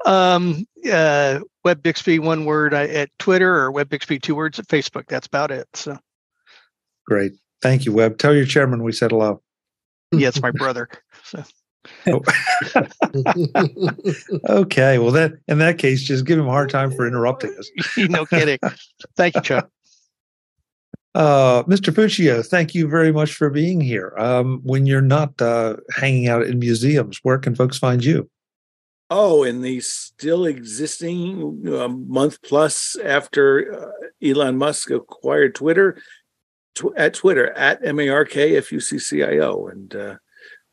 Um, 0.05 0.65
uh, 0.91 1.39
Web 1.63 1.81
Bixby, 1.81 2.19
one 2.19 2.45
word 2.45 2.73
at 2.73 3.09
Twitter 3.19 3.55
or 3.55 3.71
Web 3.71 3.89
Bixby, 3.89 4.19
two 4.19 4.35
words 4.35 4.59
at 4.59 4.67
Facebook. 4.67 5.07
That's 5.07 5.27
about 5.27 5.51
it. 5.51 5.67
So 5.73 5.97
great. 7.05 7.33
Thank 7.61 7.85
you, 7.85 7.93
Web. 7.93 8.17
Tell 8.17 8.35
your 8.35 8.45
chairman 8.45 8.83
we 8.83 8.91
said 8.91 9.11
hello. 9.11 9.41
Yeah, 10.11 10.27
it's 10.27 10.41
my 10.41 10.51
brother. 10.51 10.89
So. 11.23 11.43
Oh. 12.07 12.21
okay. 14.49 14.99
Well, 14.99 15.11
that 15.11 15.33
in 15.47 15.59
that 15.59 15.77
case, 15.77 16.03
just 16.03 16.25
give 16.25 16.39
him 16.39 16.47
a 16.47 16.51
hard 16.51 16.69
time 16.69 16.91
for 16.91 17.07
interrupting 17.07 17.55
us. 17.57 17.69
no 18.09 18.25
kidding. 18.25 18.59
Thank 19.15 19.35
you, 19.35 19.41
Chuck. 19.41 19.69
Uh, 21.15 21.63
Mr. 21.63 21.93
Fuccio, 21.93 22.45
thank 22.45 22.73
you 22.73 22.87
very 22.87 23.11
much 23.11 23.33
for 23.33 23.49
being 23.49 23.79
here. 23.79 24.13
Um, 24.17 24.61
when 24.63 24.85
you're 24.85 25.01
not 25.01 25.39
uh, 25.41 25.75
hanging 25.95 26.27
out 26.27 26.43
in 26.43 26.57
museums, 26.57 27.19
where 27.21 27.37
can 27.37 27.53
folks 27.53 27.77
find 27.77 28.03
you? 28.03 28.29
Oh, 29.15 29.43
in 29.43 29.61
the 29.61 29.79
still 29.79 30.43
existing 30.45 31.67
uh, 31.71 31.87
month 31.87 32.41
plus 32.41 32.97
after 32.97 33.71
uh, 33.71 34.07
Elon 34.27 34.57
Musk 34.57 34.89
acquired 34.89 35.53
Twitter, 35.53 36.01
tw- 36.73 36.97
at 36.97 37.13
Twitter 37.13 37.51
at 37.51 37.85
M 37.85 37.99
A 37.99 38.09
R 38.09 38.25
K 38.25 38.57
F 38.57 38.71
U 38.71 38.79
C 38.79 38.97
C 38.97 39.21
I 39.21 39.37
O, 39.37 39.67
and 39.67 39.95
uh, 39.95 40.15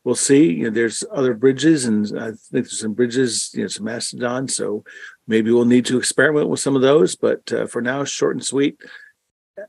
we'll 0.03 0.15
see. 0.15 0.53
You 0.53 0.63
know, 0.63 0.69
there's 0.71 1.03
other 1.13 1.35
bridges, 1.35 1.85
and 1.85 2.07
I 2.19 2.29
think 2.29 2.65
there's 2.65 2.79
some 2.79 2.95
bridges, 2.95 3.51
you 3.53 3.61
know, 3.61 3.67
some 3.67 3.85
Mastodon. 3.85 4.47
So 4.47 4.83
maybe 5.27 5.51
we'll 5.51 5.65
need 5.65 5.85
to 5.85 5.99
experiment 5.99 6.49
with 6.49 6.59
some 6.59 6.75
of 6.75 6.81
those. 6.81 7.15
But 7.15 7.53
uh, 7.53 7.67
for 7.67 7.79
now, 7.79 8.03
short 8.05 8.35
and 8.35 8.43
sweet. 8.43 8.81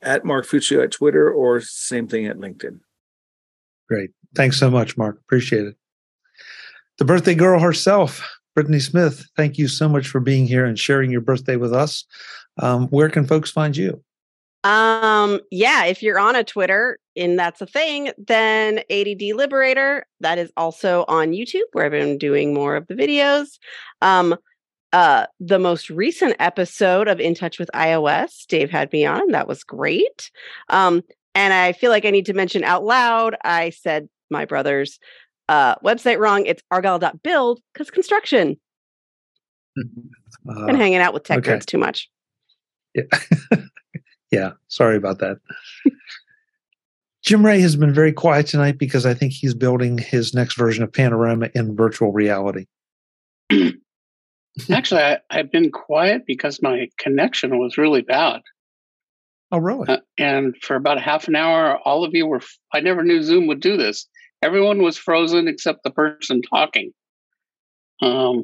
At 0.01 0.25
Mark 0.25 0.47
Fuccio 0.47 0.83
at 0.83 0.93
Twitter, 0.93 1.31
or 1.31 1.61
same 1.61 2.09
thing 2.09 2.25
at 2.25 2.39
LinkedIn. 2.39 2.81
Great. 3.87 4.13
Thanks 4.35 4.59
so 4.59 4.71
much, 4.71 4.97
Mark. 4.97 5.19
Appreciate 5.21 5.67
it. 5.67 5.77
The 6.97 7.05
birthday 7.05 7.35
girl 7.35 7.61
herself, 7.61 8.27
Brittany 8.55 8.81
Smith, 8.81 9.27
thank 9.37 9.59
you 9.59 9.69
so 9.69 9.89
much 9.89 10.09
for 10.09 10.21
being 10.21 10.47
here 10.47 10.65
and 10.65 10.79
sharing 10.79 11.11
your 11.11 11.21
birthday 11.21 11.57
with 11.57 11.73
us. 11.73 12.05
Um, 12.59 12.89
where 12.89 13.09
can 13.09 13.27
folks 13.27 13.51
find 13.51 13.77
you? 13.77 14.03
Um, 14.65 15.41
yeah, 15.51 15.87
if 15.87 16.03
you're 16.03 16.19
on 16.19 16.37
a 16.37 16.45
Twitter 16.45 16.99
and 17.17 17.39
that's 17.39 17.61
a 17.61 17.67
thing, 17.67 18.13
then 18.17 18.81
ADD 18.91 19.23
Liberator, 19.35 20.07
that 20.21 20.39
is 20.39 20.53
also 20.57 21.05
on 21.09 21.33
YouTube 21.33 21.63
where 21.73 21.87
I've 21.87 21.91
been 21.91 22.19
doing 22.19 22.55
more 22.55 22.77
of 22.77 22.87
the 22.87 22.95
videos. 22.95 23.59
Um, 24.01 24.37
uh, 24.93 25.27
the 25.41 25.59
most 25.59 25.89
recent 25.89 26.37
episode 26.39 27.09
of 27.09 27.19
In 27.19 27.35
Touch 27.35 27.59
with 27.59 27.71
iOS, 27.75 28.47
Dave 28.47 28.71
had 28.71 28.93
me 28.93 29.07
on, 29.07 29.23
and 29.23 29.35
that 29.35 29.49
was 29.49 29.65
great. 29.65 30.31
Um, 30.69 31.03
and 31.35 31.55
I 31.55 31.73
feel 31.73 31.91
like 31.91 32.05
I 32.05 32.11
need 32.11 32.27
to 32.27 32.35
mention 32.35 32.63
out 32.63 32.85
loud, 32.85 33.35
I 33.43 33.71
said 33.71 34.09
my 34.31 34.45
brother's 34.45 34.99
uh, 35.49 35.77
website 35.77 36.19
wrong. 36.19 36.47
It's 36.47 36.63
argyle.build 36.71 37.61
because 37.73 37.91
construction. 37.91 38.57
Uh, 39.79 40.67
Been 40.67 40.77
hanging 40.77 40.99
out 40.99 41.15
with 41.15 41.25
tech 41.25 41.39
okay. 41.39 41.53
nerds 41.53 41.67
too 41.67 41.79
much. 41.79 42.11
Yeah. 42.95 43.05
yeah. 44.31 44.51
Sorry 44.69 44.97
about 44.97 45.19
that. 45.21 45.39
Jim 47.23 47.47
Rea 47.47 47.61
has 47.61 47.77
been 47.77 47.95
very 47.95 48.13
quiet 48.13 48.49
tonight 48.49 48.79
because 48.79 49.07
I 49.07 49.15
think 49.15 49.33
he's 49.33 49.55
building 49.55 49.97
his 49.97 50.35
next 50.35 50.57
version 50.57 50.83
of 50.83 50.93
Panorama 50.93 51.51
in 51.55 51.77
virtual 51.77 52.13
reality. 52.13 52.67
Actually, 54.71 55.03
I, 55.03 55.19
I've 55.31 55.51
been 55.53 55.71
quiet 55.71 56.23
because 56.27 56.61
my 56.61 56.89
connection 56.99 57.59
was 57.59 57.79
really 57.79 58.03
bad. 58.03 58.43
Oh, 59.53 59.59
really? 59.59 59.87
Uh, 59.87 59.99
and 60.19 60.57
for 60.63 60.77
about 60.77 60.99
a 60.99 61.01
half 61.01 61.29
an 61.29 61.37
hour, 61.37 61.79
all 61.85 62.05
of 62.05 62.15
you 62.15 62.27
were, 62.27 62.41
I 62.73 62.81
never 62.81 63.05
knew 63.05 63.23
Zoom 63.23 63.47
would 63.47 63.61
do 63.61 63.77
this. 63.77 64.09
Everyone 64.43 64.83
was 64.83 64.99
frozen 64.99 65.49
except 65.49 65.85
the 65.85 65.91
person 65.91 66.43
talking. 66.43 66.93
Um, 68.01 68.41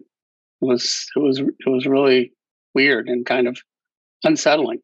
it 0.61 0.65
was, 0.65 1.07
it 1.17 1.19
was, 1.19 1.39
it 1.41 1.69
was 1.69 1.87
really 1.87 2.33
weird 2.75 3.09
and 3.09 3.27
kind 3.27 3.49
of 3.49 3.59
unsettling. 4.25 4.79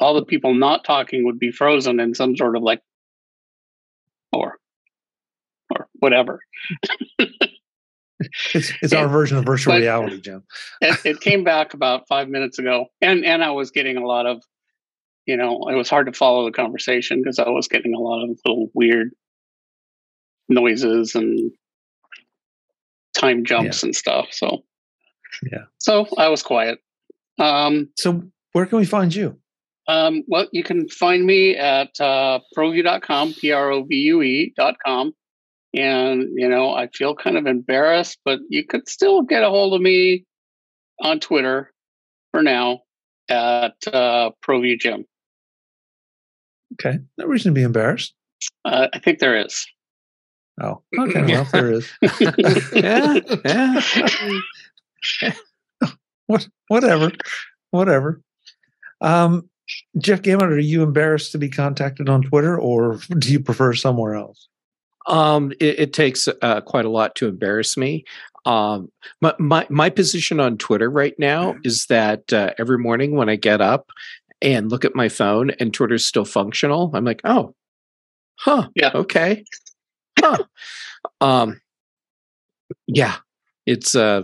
All 0.00 0.14
the 0.14 0.24
people 0.24 0.54
not 0.54 0.84
talking 0.84 1.24
would 1.24 1.38
be 1.38 1.52
frozen 1.52 2.00
in 2.00 2.14
some 2.14 2.36
sort 2.36 2.56
of 2.56 2.62
like, 2.62 2.80
or, 4.32 4.58
or 5.70 5.88
whatever. 5.94 6.40
It's 8.54 8.72
it's 8.82 8.92
our 8.92 9.08
version 9.08 9.38
of 9.38 9.44
virtual 9.44 9.74
but- 9.74 9.80
reality, 9.80 10.20
Jim. 10.20 10.44
it, 10.80 10.98
it 11.04 11.20
came 11.20 11.44
back 11.44 11.74
about 11.74 12.06
five 12.08 12.28
minutes 12.28 12.58
ago, 12.58 12.86
and 13.00 13.24
and 13.24 13.42
I 13.42 13.50
was 13.50 13.70
getting 13.70 13.96
a 13.96 14.06
lot 14.06 14.26
of, 14.26 14.42
you 15.26 15.36
know, 15.36 15.68
it 15.68 15.74
was 15.74 15.90
hard 15.90 16.06
to 16.06 16.12
follow 16.12 16.44
the 16.44 16.52
conversation 16.52 17.20
because 17.20 17.38
I 17.38 17.48
was 17.48 17.68
getting 17.68 17.94
a 17.94 17.98
lot 17.98 18.22
of 18.24 18.38
little 18.44 18.68
weird 18.74 19.10
noises 20.52 21.14
and 21.14 21.50
time 23.16 23.44
jumps 23.44 23.82
and 23.82 23.94
stuff. 23.94 24.28
So 24.30 24.64
Yeah. 25.50 25.64
so 25.78 26.06
I 26.18 26.28
was 26.28 26.42
quiet. 26.42 26.78
Um, 27.38 27.88
So 27.98 28.22
where 28.52 28.66
can 28.66 28.78
we 28.78 28.84
find 28.86 29.14
you? 29.14 29.38
um, 29.88 30.22
well, 30.28 30.46
you 30.52 30.62
can 30.62 30.88
find 30.88 31.24
me 31.26 31.56
at 31.56 32.00
uh, 32.00 32.38
provue.com, 32.56 33.34
P 33.34 33.50
R 33.50 33.72
O 33.72 33.82
V 33.82 33.94
U 33.96 34.22
E.com. 34.22 35.12
And, 35.74 36.28
you 36.36 36.48
know, 36.48 36.70
I 36.74 36.88
feel 36.88 37.14
kind 37.16 37.36
of 37.38 37.46
embarrassed, 37.46 38.18
but 38.24 38.38
you 38.48 38.64
could 38.64 38.88
still 38.88 39.22
get 39.22 39.42
a 39.42 39.48
hold 39.48 39.74
of 39.74 39.80
me 39.80 40.24
on 41.00 41.18
Twitter 41.18 41.72
for 42.30 42.42
now 42.42 42.82
at 43.28 43.74
uh, 43.90 44.30
ProVue 44.46 44.78
Jim. 44.78 45.04
Okay. 46.74 46.98
No 47.18 47.24
reason 47.26 47.52
to 47.52 47.54
be 47.54 47.62
embarrassed. 47.62 48.14
Uh, 48.64 48.88
I 48.92 48.98
think 48.98 49.18
there 49.18 49.36
is. 49.44 49.66
Oh, 50.60 50.82
okay. 50.98 51.22
Well, 51.24 51.44
there 51.52 51.72
is. 51.72 51.90
yeah, 52.72 53.18
yeah. 53.44 55.32
What 56.26 56.48
whatever. 56.68 57.10
Whatever. 57.72 58.20
Um 59.00 59.48
Jeff 59.98 60.22
Gamet, 60.22 60.42
are 60.50 60.58
you 60.58 60.82
embarrassed 60.82 61.32
to 61.32 61.38
be 61.38 61.48
contacted 61.48 62.08
on 62.08 62.22
Twitter 62.22 62.58
or 62.58 62.98
do 63.18 63.32
you 63.32 63.40
prefer 63.40 63.72
somewhere 63.74 64.14
else? 64.14 64.48
Um, 65.06 65.52
it, 65.60 65.78
it 65.80 65.92
takes 65.92 66.28
uh, 66.42 66.60
quite 66.60 66.84
a 66.84 66.90
lot 66.90 67.14
to 67.16 67.26
embarrass 67.28 67.76
me. 67.76 68.04
Um, 68.44 68.90
my, 69.20 69.34
my 69.38 69.66
my 69.70 69.88
position 69.90 70.40
on 70.40 70.58
Twitter 70.58 70.90
right 70.90 71.14
now 71.18 71.56
is 71.64 71.86
that 71.86 72.32
uh, 72.32 72.52
every 72.58 72.78
morning 72.78 73.16
when 73.16 73.28
I 73.28 73.36
get 73.36 73.60
up 73.60 73.90
and 74.40 74.70
look 74.70 74.84
at 74.84 74.94
my 74.94 75.08
phone 75.08 75.50
and 75.58 75.72
Twitter's 75.72 76.06
still 76.06 76.24
functional, 76.24 76.90
I'm 76.94 77.04
like, 77.04 77.20
oh, 77.24 77.54
huh, 78.38 78.68
Yeah. 78.74 78.90
okay, 78.94 79.44
um, 81.20 81.60
yeah, 82.86 83.16
it's 83.66 83.94
uh, 83.94 84.22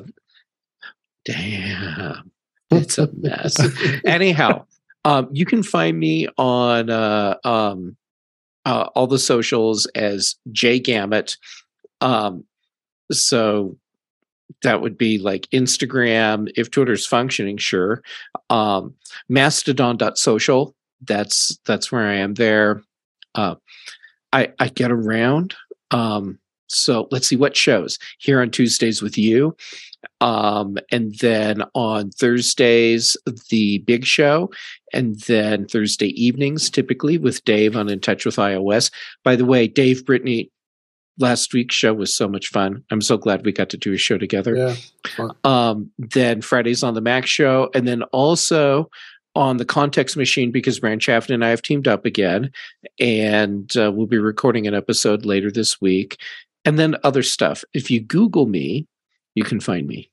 damn, 1.25 2.31
it's 2.71 2.99
a 2.99 3.09
mess. 3.15 3.57
Anyhow, 4.05 4.67
um, 5.05 5.29
you 5.33 5.45
can 5.45 5.63
find 5.63 5.99
me 5.99 6.29
on 6.37 6.91
uh, 6.91 7.37
um, 7.45 7.97
uh, 8.65 8.89
all 8.95 9.07
the 9.07 9.19
socials 9.19 9.87
as 9.95 10.37
J 10.53 10.81
Gamet. 10.81 11.37
Um, 12.01 12.45
so 13.11 13.77
that 14.63 14.81
would 14.81 14.99
be 14.99 15.19
like 15.19 15.49
Instagram, 15.53 16.51
if 16.57 16.71
Twitter's 16.71 17.07
functioning, 17.07 17.57
sure. 17.57 18.03
Um, 18.51 18.95
Mastodon.social. 19.29 20.75
That's 21.01 21.59
that's 21.65 21.93
where 21.93 22.07
I 22.07 22.17
am 22.17 22.35
there. 22.35 22.83
Uh, 23.35 23.55
I 24.33 24.53
I 24.59 24.69
get 24.69 24.91
around. 24.91 25.55
Um, 25.91 26.39
so 26.69 27.09
let's 27.11 27.27
see 27.27 27.37
what 27.37 27.57
shows 27.57 27.99
here 28.19 28.41
on 28.41 28.51
Tuesdays 28.51 29.01
with 29.01 29.17
you. 29.17 29.57
Um, 30.21 30.79
and 30.93 31.15
then 31.19 31.63
on 31.75 32.11
Thursdays, 32.11 33.17
the 33.49 33.79
big 33.79 34.05
show, 34.05 34.51
and 34.93 35.19
then 35.23 35.67
Thursday 35.67 36.09
evenings, 36.09 36.71
typically 36.71 37.19
with 37.19 37.45
Dave 37.45 37.77
on 37.77 37.89
In 37.89 38.01
Touch 38.01 38.25
with 38.25 38.37
iOS. 38.37 38.93
By 39.25 39.35
the 39.35 39.45
way, 39.45 39.67
Dave 39.67 40.05
Brittany, 40.05 40.51
last 41.19 41.53
week's 41.53 41.75
show 41.75 41.95
was 41.95 42.15
so 42.15 42.29
much 42.29 42.49
fun. 42.49 42.85
I'm 42.91 43.01
so 43.01 43.17
glad 43.17 43.45
we 43.45 43.53
got 43.53 43.71
to 43.71 43.77
do 43.77 43.93
a 43.93 43.99
show 43.99 44.19
together. 44.19 44.77
Yeah. 45.19 45.29
Um, 45.43 45.91
then 45.99 46.43
Fridays 46.43 46.83
on 46.83 46.95
the 46.95 47.01
Mac 47.01 47.27
show, 47.27 47.71
and 47.75 47.89
then 47.89 48.03
also 48.05 48.91
on 49.35 49.57
the 49.57 49.65
Context 49.65 50.17
Machine 50.17 50.51
because 50.51 50.81
Bryan 50.81 50.99
Chaffin 50.99 51.35
and 51.35 51.45
I 51.45 51.51
have 51.51 51.63
teamed 51.63 51.87
up 51.87 52.05
again, 52.05 52.51
and 52.99 53.75
uh, 53.77 53.93
we'll 53.93 54.07
be 54.07 54.19
recording 54.19 54.67
an 54.67 54.75
episode 54.75 55.25
later 55.25 55.51
this 55.51 55.81
week. 55.81 56.21
And 56.65 56.79
then 56.79 56.97
other 57.05 57.23
stuff. 57.23 57.65
If 57.73 57.91
you 57.91 58.01
Google 58.01 58.47
me, 58.47 58.87
you 59.35 59.45
can 59.45 59.61
find 59.61 59.87
me. 59.87 60.11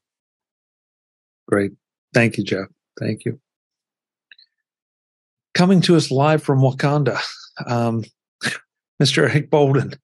Great. 1.48 1.72
Thank 2.14 2.38
you, 2.38 2.44
Jeff. 2.44 2.68
Thank 3.00 3.26
you. 3.26 3.40
Coming 5.54 5.82
to 5.82 5.96
us 5.96 6.12
live 6.12 6.44
from 6.44 6.60
Wakanda, 6.60 7.20
um, 7.66 8.04
Mr. 9.02 9.30
Eric 9.30 9.50
Bolden. 9.50 9.96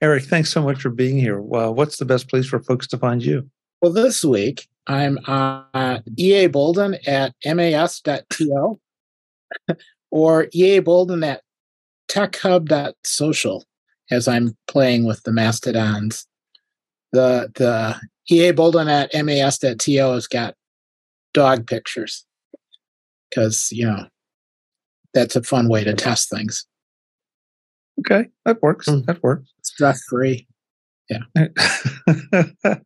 Eric, 0.00 0.24
thanks 0.24 0.50
so 0.50 0.62
much 0.62 0.82
for 0.82 0.90
being 0.90 1.18
here. 1.18 1.40
What's 1.40 1.96
the 1.96 2.04
best 2.04 2.28
place 2.28 2.46
for 2.46 2.62
folks 2.62 2.86
to 2.88 2.98
find 2.98 3.22
you? 3.22 3.48
Well, 3.84 3.92
this 3.92 4.24
week 4.24 4.66
I'm 4.86 5.18
uh, 5.26 5.98
EA 6.16 6.46
Bolden 6.46 6.96
at 7.06 7.34
mas.to 7.44 8.80
or 10.10 10.48
EA 10.54 10.78
Bolden 10.78 11.22
at 11.22 11.42
techhub.social 12.08 13.64
as 14.10 14.26
I'm 14.26 14.56
playing 14.68 15.04
with 15.04 15.22
the 15.24 15.32
mastodons. 15.32 16.26
The 17.12 17.52
the 17.56 18.00
EA 18.34 18.52
Bolden 18.52 18.88
at 18.88 19.12
mas.to 19.12 20.12
has 20.14 20.26
got 20.28 20.54
dog 21.34 21.66
pictures 21.66 22.24
because 23.28 23.68
you 23.70 23.84
know 23.84 24.06
that's 25.12 25.36
a 25.36 25.42
fun 25.42 25.68
way 25.68 25.84
to 25.84 25.92
test 25.92 26.30
things. 26.30 26.64
Okay, 28.00 28.30
that 28.46 28.62
works. 28.62 28.88
Mm. 28.88 29.04
That 29.04 29.22
works. 29.22 29.52
Stress 29.60 30.02
free. 30.04 30.46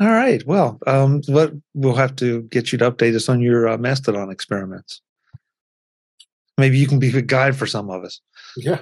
All 0.00 0.08
right. 0.08 0.44
Well, 0.46 0.78
um, 0.86 1.20
what 1.28 1.52
we'll 1.74 1.94
have 1.94 2.16
to 2.16 2.42
get 2.44 2.72
you 2.72 2.78
to 2.78 2.90
update 2.90 3.14
us 3.14 3.28
on 3.28 3.40
your 3.40 3.68
uh, 3.68 3.76
Mastodon 3.76 4.30
experiments. 4.30 5.02
Maybe 6.56 6.78
you 6.78 6.86
can 6.86 6.98
be 6.98 7.16
a 7.16 7.22
guide 7.22 7.56
for 7.56 7.66
some 7.66 7.90
of 7.90 8.04
us. 8.04 8.20
Yeah. 8.56 8.80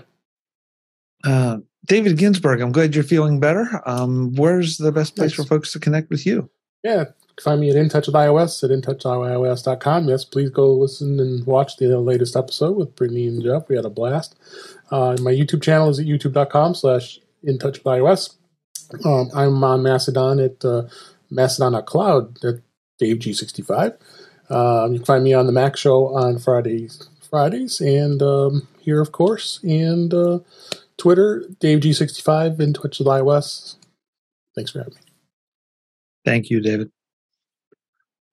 Uh, 1.24 1.58
David 1.86 2.18
Ginsburg, 2.18 2.60
I'm 2.60 2.72
glad 2.72 2.94
you're 2.94 3.04
feeling 3.04 3.40
better. 3.40 3.82
Um, 3.86 4.34
where's 4.34 4.76
the 4.78 4.92
best 4.92 5.16
place 5.16 5.30
Yes. 5.32 5.36
for 5.36 5.44
folks 5.44 5.72
to 5.72 5.80
connect 5.80 6.10
with 6.10 6.24
you? 6.26 6.48
Yeah. 6.84 7.06
find 7.42 7.60
me 7.60 7.70
at 7.70 7.76
In 7.76 7.88
Touch 7.88 8.06
with 8.06 8.14
iOS 8.16 8.62
at 8.64 8.70
intouchios.com. 8.70 10.08
Yes, 10.08 10.24
please 10.24 10.50
go 10.50 10.72
listen 10.74 11.18
and 11.20 11.44
watch 11.46 11.76
the 11.76 11.98
latest 11.98 12.36
episode 12.36 12.76
with 12.76 12.94
Brittany 12.96 13.26
and 13.28 13.42
Jeff. 13.42 13.68
We 13.68 13.76
had 13.76 13.84
a 13.84 13.90
blast. 13.90 14.36
Uh, 14.90 15.16
my 15.20 15.32
YouTube 15.32 15.62
channel 15.62 15.88
is 15.88 15.98
at 15.98 16.06
youtube.com 16.06 16.74
slash 16.74 17.18
In 17.44 17.58
Touch 17.58 17.78
with 17.78 17.84
iOS. 17.84 18.34
Um, 19.04 19.30
I'm 19.34 19.62
on 19.64 19.82
Mastodon 19.82 20.40
at 20.40 20.64
uh, 20.64 20.84
Mastodon.cloud 21.30 21.78
at 21.78 21.86
Cloud 21.86 22.44
at 22.44 22.62
Dave 22.98 23.18
G65. 23.18 23.96
Um, 24.50 24.92
you 24.92 24.98
can 24.98 25.06
find 25.06 25.24
me 25.24 25.34
on 25.34 25.46
the 25.46 25.52
Mac 25.52 25.76
Show 25.76 26.14
on 26.14 26.38
Fridays, 26.38 27.08
Fridays, 27.28 27.80
and 27.80 28.22
um, 28.22 28.66
here, 28.80 29.00
of 29.00 29.12
course, 29.12 29.60
and 29.62 30.12
uh, 30.14 30.38
Twitter, 30.96 31.44
Dave 31.60 31.80
G65, 31.80 32.60
In 32.60 32.72
Twitch 32.72 32.98
with 32.98 33.08
iOS. 33.08 33.76
Thanks 34.54 34.70
for 34.70 34.78
having 34.78 34.94
me. 34.94 35.00
Thank 36.24 36.50
you, 36.50 36.60
David. 36.60 36.90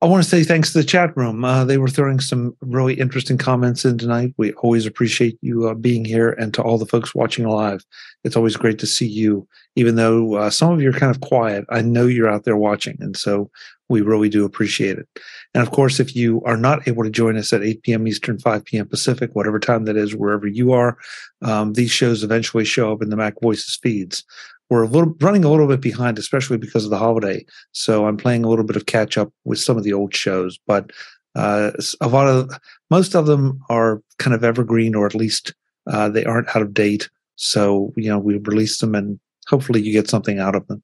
I 0.02 0.08
want 0.08 0.24
to 0.24 0.30
say 0.30 0.44
thanks 0.44 0.74
to 0.74 0.80
the 0.80 0.84
chat 0.84 1.16
room. 1.16 1.46
Uh, 1.46 1.64
they 1.64 1.78
were 1.78 1.88
throwing 1.88 2.20
some 2.20 2.56
really 2.60 2.96
interesting 2.96 3.38
comments 3.38 3.86
in 3.86 3.98
tonight. 3.98 4.34
We 4.38 4.52
always 4.54 4.86
appreciate 4.86 5.38
you 5.42 5.70
uh, 5.70 5.74
being 5.74 6.04
here, 6.04 6.32
and 6.32 6.54
to 6.54 6.62
all 6.62 6.78
the 6.78 6.86
folks 6.86 7.16
watching 7.16 7.48
live, 7.48 7.84
it's 8.26 8.36
always 8.36 8.58
great 8.58 8.78
to 8.80 8.88
see 8.88 9.08
you. 9.08 9.48
Even 9.78 9.96
though 9.96 10.36
uh, 10.36 10.50
some 10.50 10.74
of 10.74 10.82
you 10.82 10.90
are 10.90 11.00
kind 11.00 11.16
of 11.16 11.22
quiet, 11.22 11.64
I 11.70 11.82
know 11.82 12.08
you're 12.08 12.30
out 12.30 12.44
there 12.44 12.58
watching, 12.58 12.98
and 13.00 13.16
so 13.16 13.50
we 13.88 14.02
really 14.02 14.30
do 14.30 14.44
appreciate 14.44 14.98
it. 14.98 15.08
And 15.54 15.64
of 15.66 15.72
course, 15.72 16.00
if 16.00 16.16
you 16.16 16.42
are 16.44 16.58
not 16.58 16.88
able 16.88 17.04
to 17.04 17.10
join 17.10 17.38
us 17.38 17.54
at 17.54 17.64
8 17.64 17.84
p.m. 17.84 18.08
Eastern, 18.08 18.38
5 18.38 18.66
p.m. 18.66 18.88
Pacific, 18.88 19.32
whatever 19.34 19.60
time 19.60 19.86
that 19.86 19.96
is, 19.96 20.16
wherever 20.16 20.48
you 20.48 20.74
are, 20.74 20.98
um, 21.42 21.74
these 21.74 21.92
shows 21.92 22.22
eventually 22.22 22.66
show 22.66 22.92
up 22.92 23.02
in 23.02 23.10
the 23.10 23.18
Mac 23.18 23.40
Voices 23.42 23.80
feeds 23.82 24.24
we're 24.70 24.84
a 24.84 24.88
little 24.88 25.16
running 25.22 25.44
a 25.44 25.50
little 25.50 25.68
bit 25.68 25.82
behind, 25.82 26.18
especially 26.18 26.58
because 26.58 26.86
of 26.86 26.90
the 26.90 26.98
holiday. 26.98 27.46
So 27.72 28.08
I'm 28.08 28.18
playing 28.18 28.44
a 28.44 28.50
little 28.50 28.66
bit 28.66 28.76
of 28.76 28.86
catch 28.86 29.18
up 29.18 29.32
with 29.44 29.60
some 29.60 29.78
of 29.78 29.84
the 29.84 29.94
old 29.94 30.16
shows, 30.16 30.58
but 30.66 30.92
uh, 31.36 31.72
a 32.02 32.08
lot 32.08 32.28
of 32.28 32.50
most 32.90 33.16
of 33.16 33.26
them 33.26 33.62
are 33.70 34.02
kind 34.20 34.34
of 34.34 34.44
evergreen, 34.44 34.96
or 34.96 35.06
at 35.06 35.16
least 35.16 35.54
uh, 35.88 36.10
they 36.10 36.24
aren't 36.26 36.56
out 36.56 36.62
of 36.62 36.74
date. 36.74 37.10
So 37.36 37.94
you 37.98 38.10
know 38.10 38.18
we 38.18 38.38
release 38.38 38.80
them, 38.80 38.96
and 38.96 39.20
hopefully 39.48 39.82
you 39.82 39.92
get 39.92 40.10
something 40.10 40.40
out 40.40 40.56
of 40.56 40.66
them. 40.68 40.82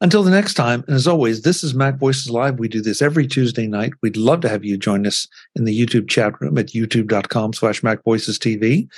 Until 0.00 0.22
the 0.22 0.30
next 0.30 0.54
time, 0.54 0.84
and 0.86 0.96
as 0.96 1.06
always, 1.06 1.42
this 1.42 1.62
is 1.62 1.74
Mac 1.74 1.96
Voices 1.96 2.30
Live. 2.30 2.58
We 2.58 2.68
do 2.68 2.82
this 2.82 3.00
every 3.00 3.26
Tuesday 3.26 3.66
night. 3.66 3.92
We'd 4.02 4.16
love 4.16 4.40
to 4.40 4.48
have 4.48 4.64
you 4.64 4.76
join 4.76 5.06
us 5.06 5.28
in 5.54 5.64
the 5.64 5.78
YouTube 5.78 6.08
chat 6.08 6.40
room 6.40 6.58
at 6.58 6.68
youtube.com 6.68 7.52
slash 7.52 7.82
Mac 7.82 8.02
Voices 8.04 8.38
TV. 8.38 8.88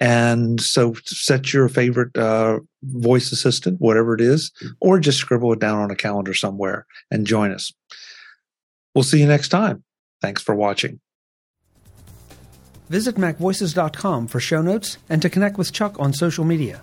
And 0.00 0.60
so 0.60 0.94
set 1.04 1.52
your 1.52 1.68
favorite 1.68 2.16
uh, 2.16 2.60
voice 2.82 3.32
assistant, 3.32 3.80
whatever 3.80 4.14
it 4.14 4.20
is, 4.20 4.52
or 4.80 4.98
just 4.98 5.18
scribble 5.18 5.52
it 5.52 5.60
down 5.60 5.78
on 5.78 5.90
a 5.90 5.96
calendar 5.96 6.34
somewhere 6.34 6.86
and 7.10 7.26
join 7.26 7.52
us. 7.52 7.72
We'll 8.94 9.04
see 9.04 9.20
you 9.20 9.26
next 9.26 9.48
time. 9.48 9.84
Thanks 10.20 10.42
for 10.42 10.54
watching. 10.54 11.00
Visit 12.88 13.16
MacVoices.com 13.16 14.28
for 14.28 14.40
show 14.40 14.62
notes 14.62 14.98
and 15.08 15.22
to 15.22 15.30
connect 15.30 15.58
with 15.58 15.72
Chuck 15.72 15.98
on 15.98 16.12
social 16.12 16.44
media. 16.44 16.82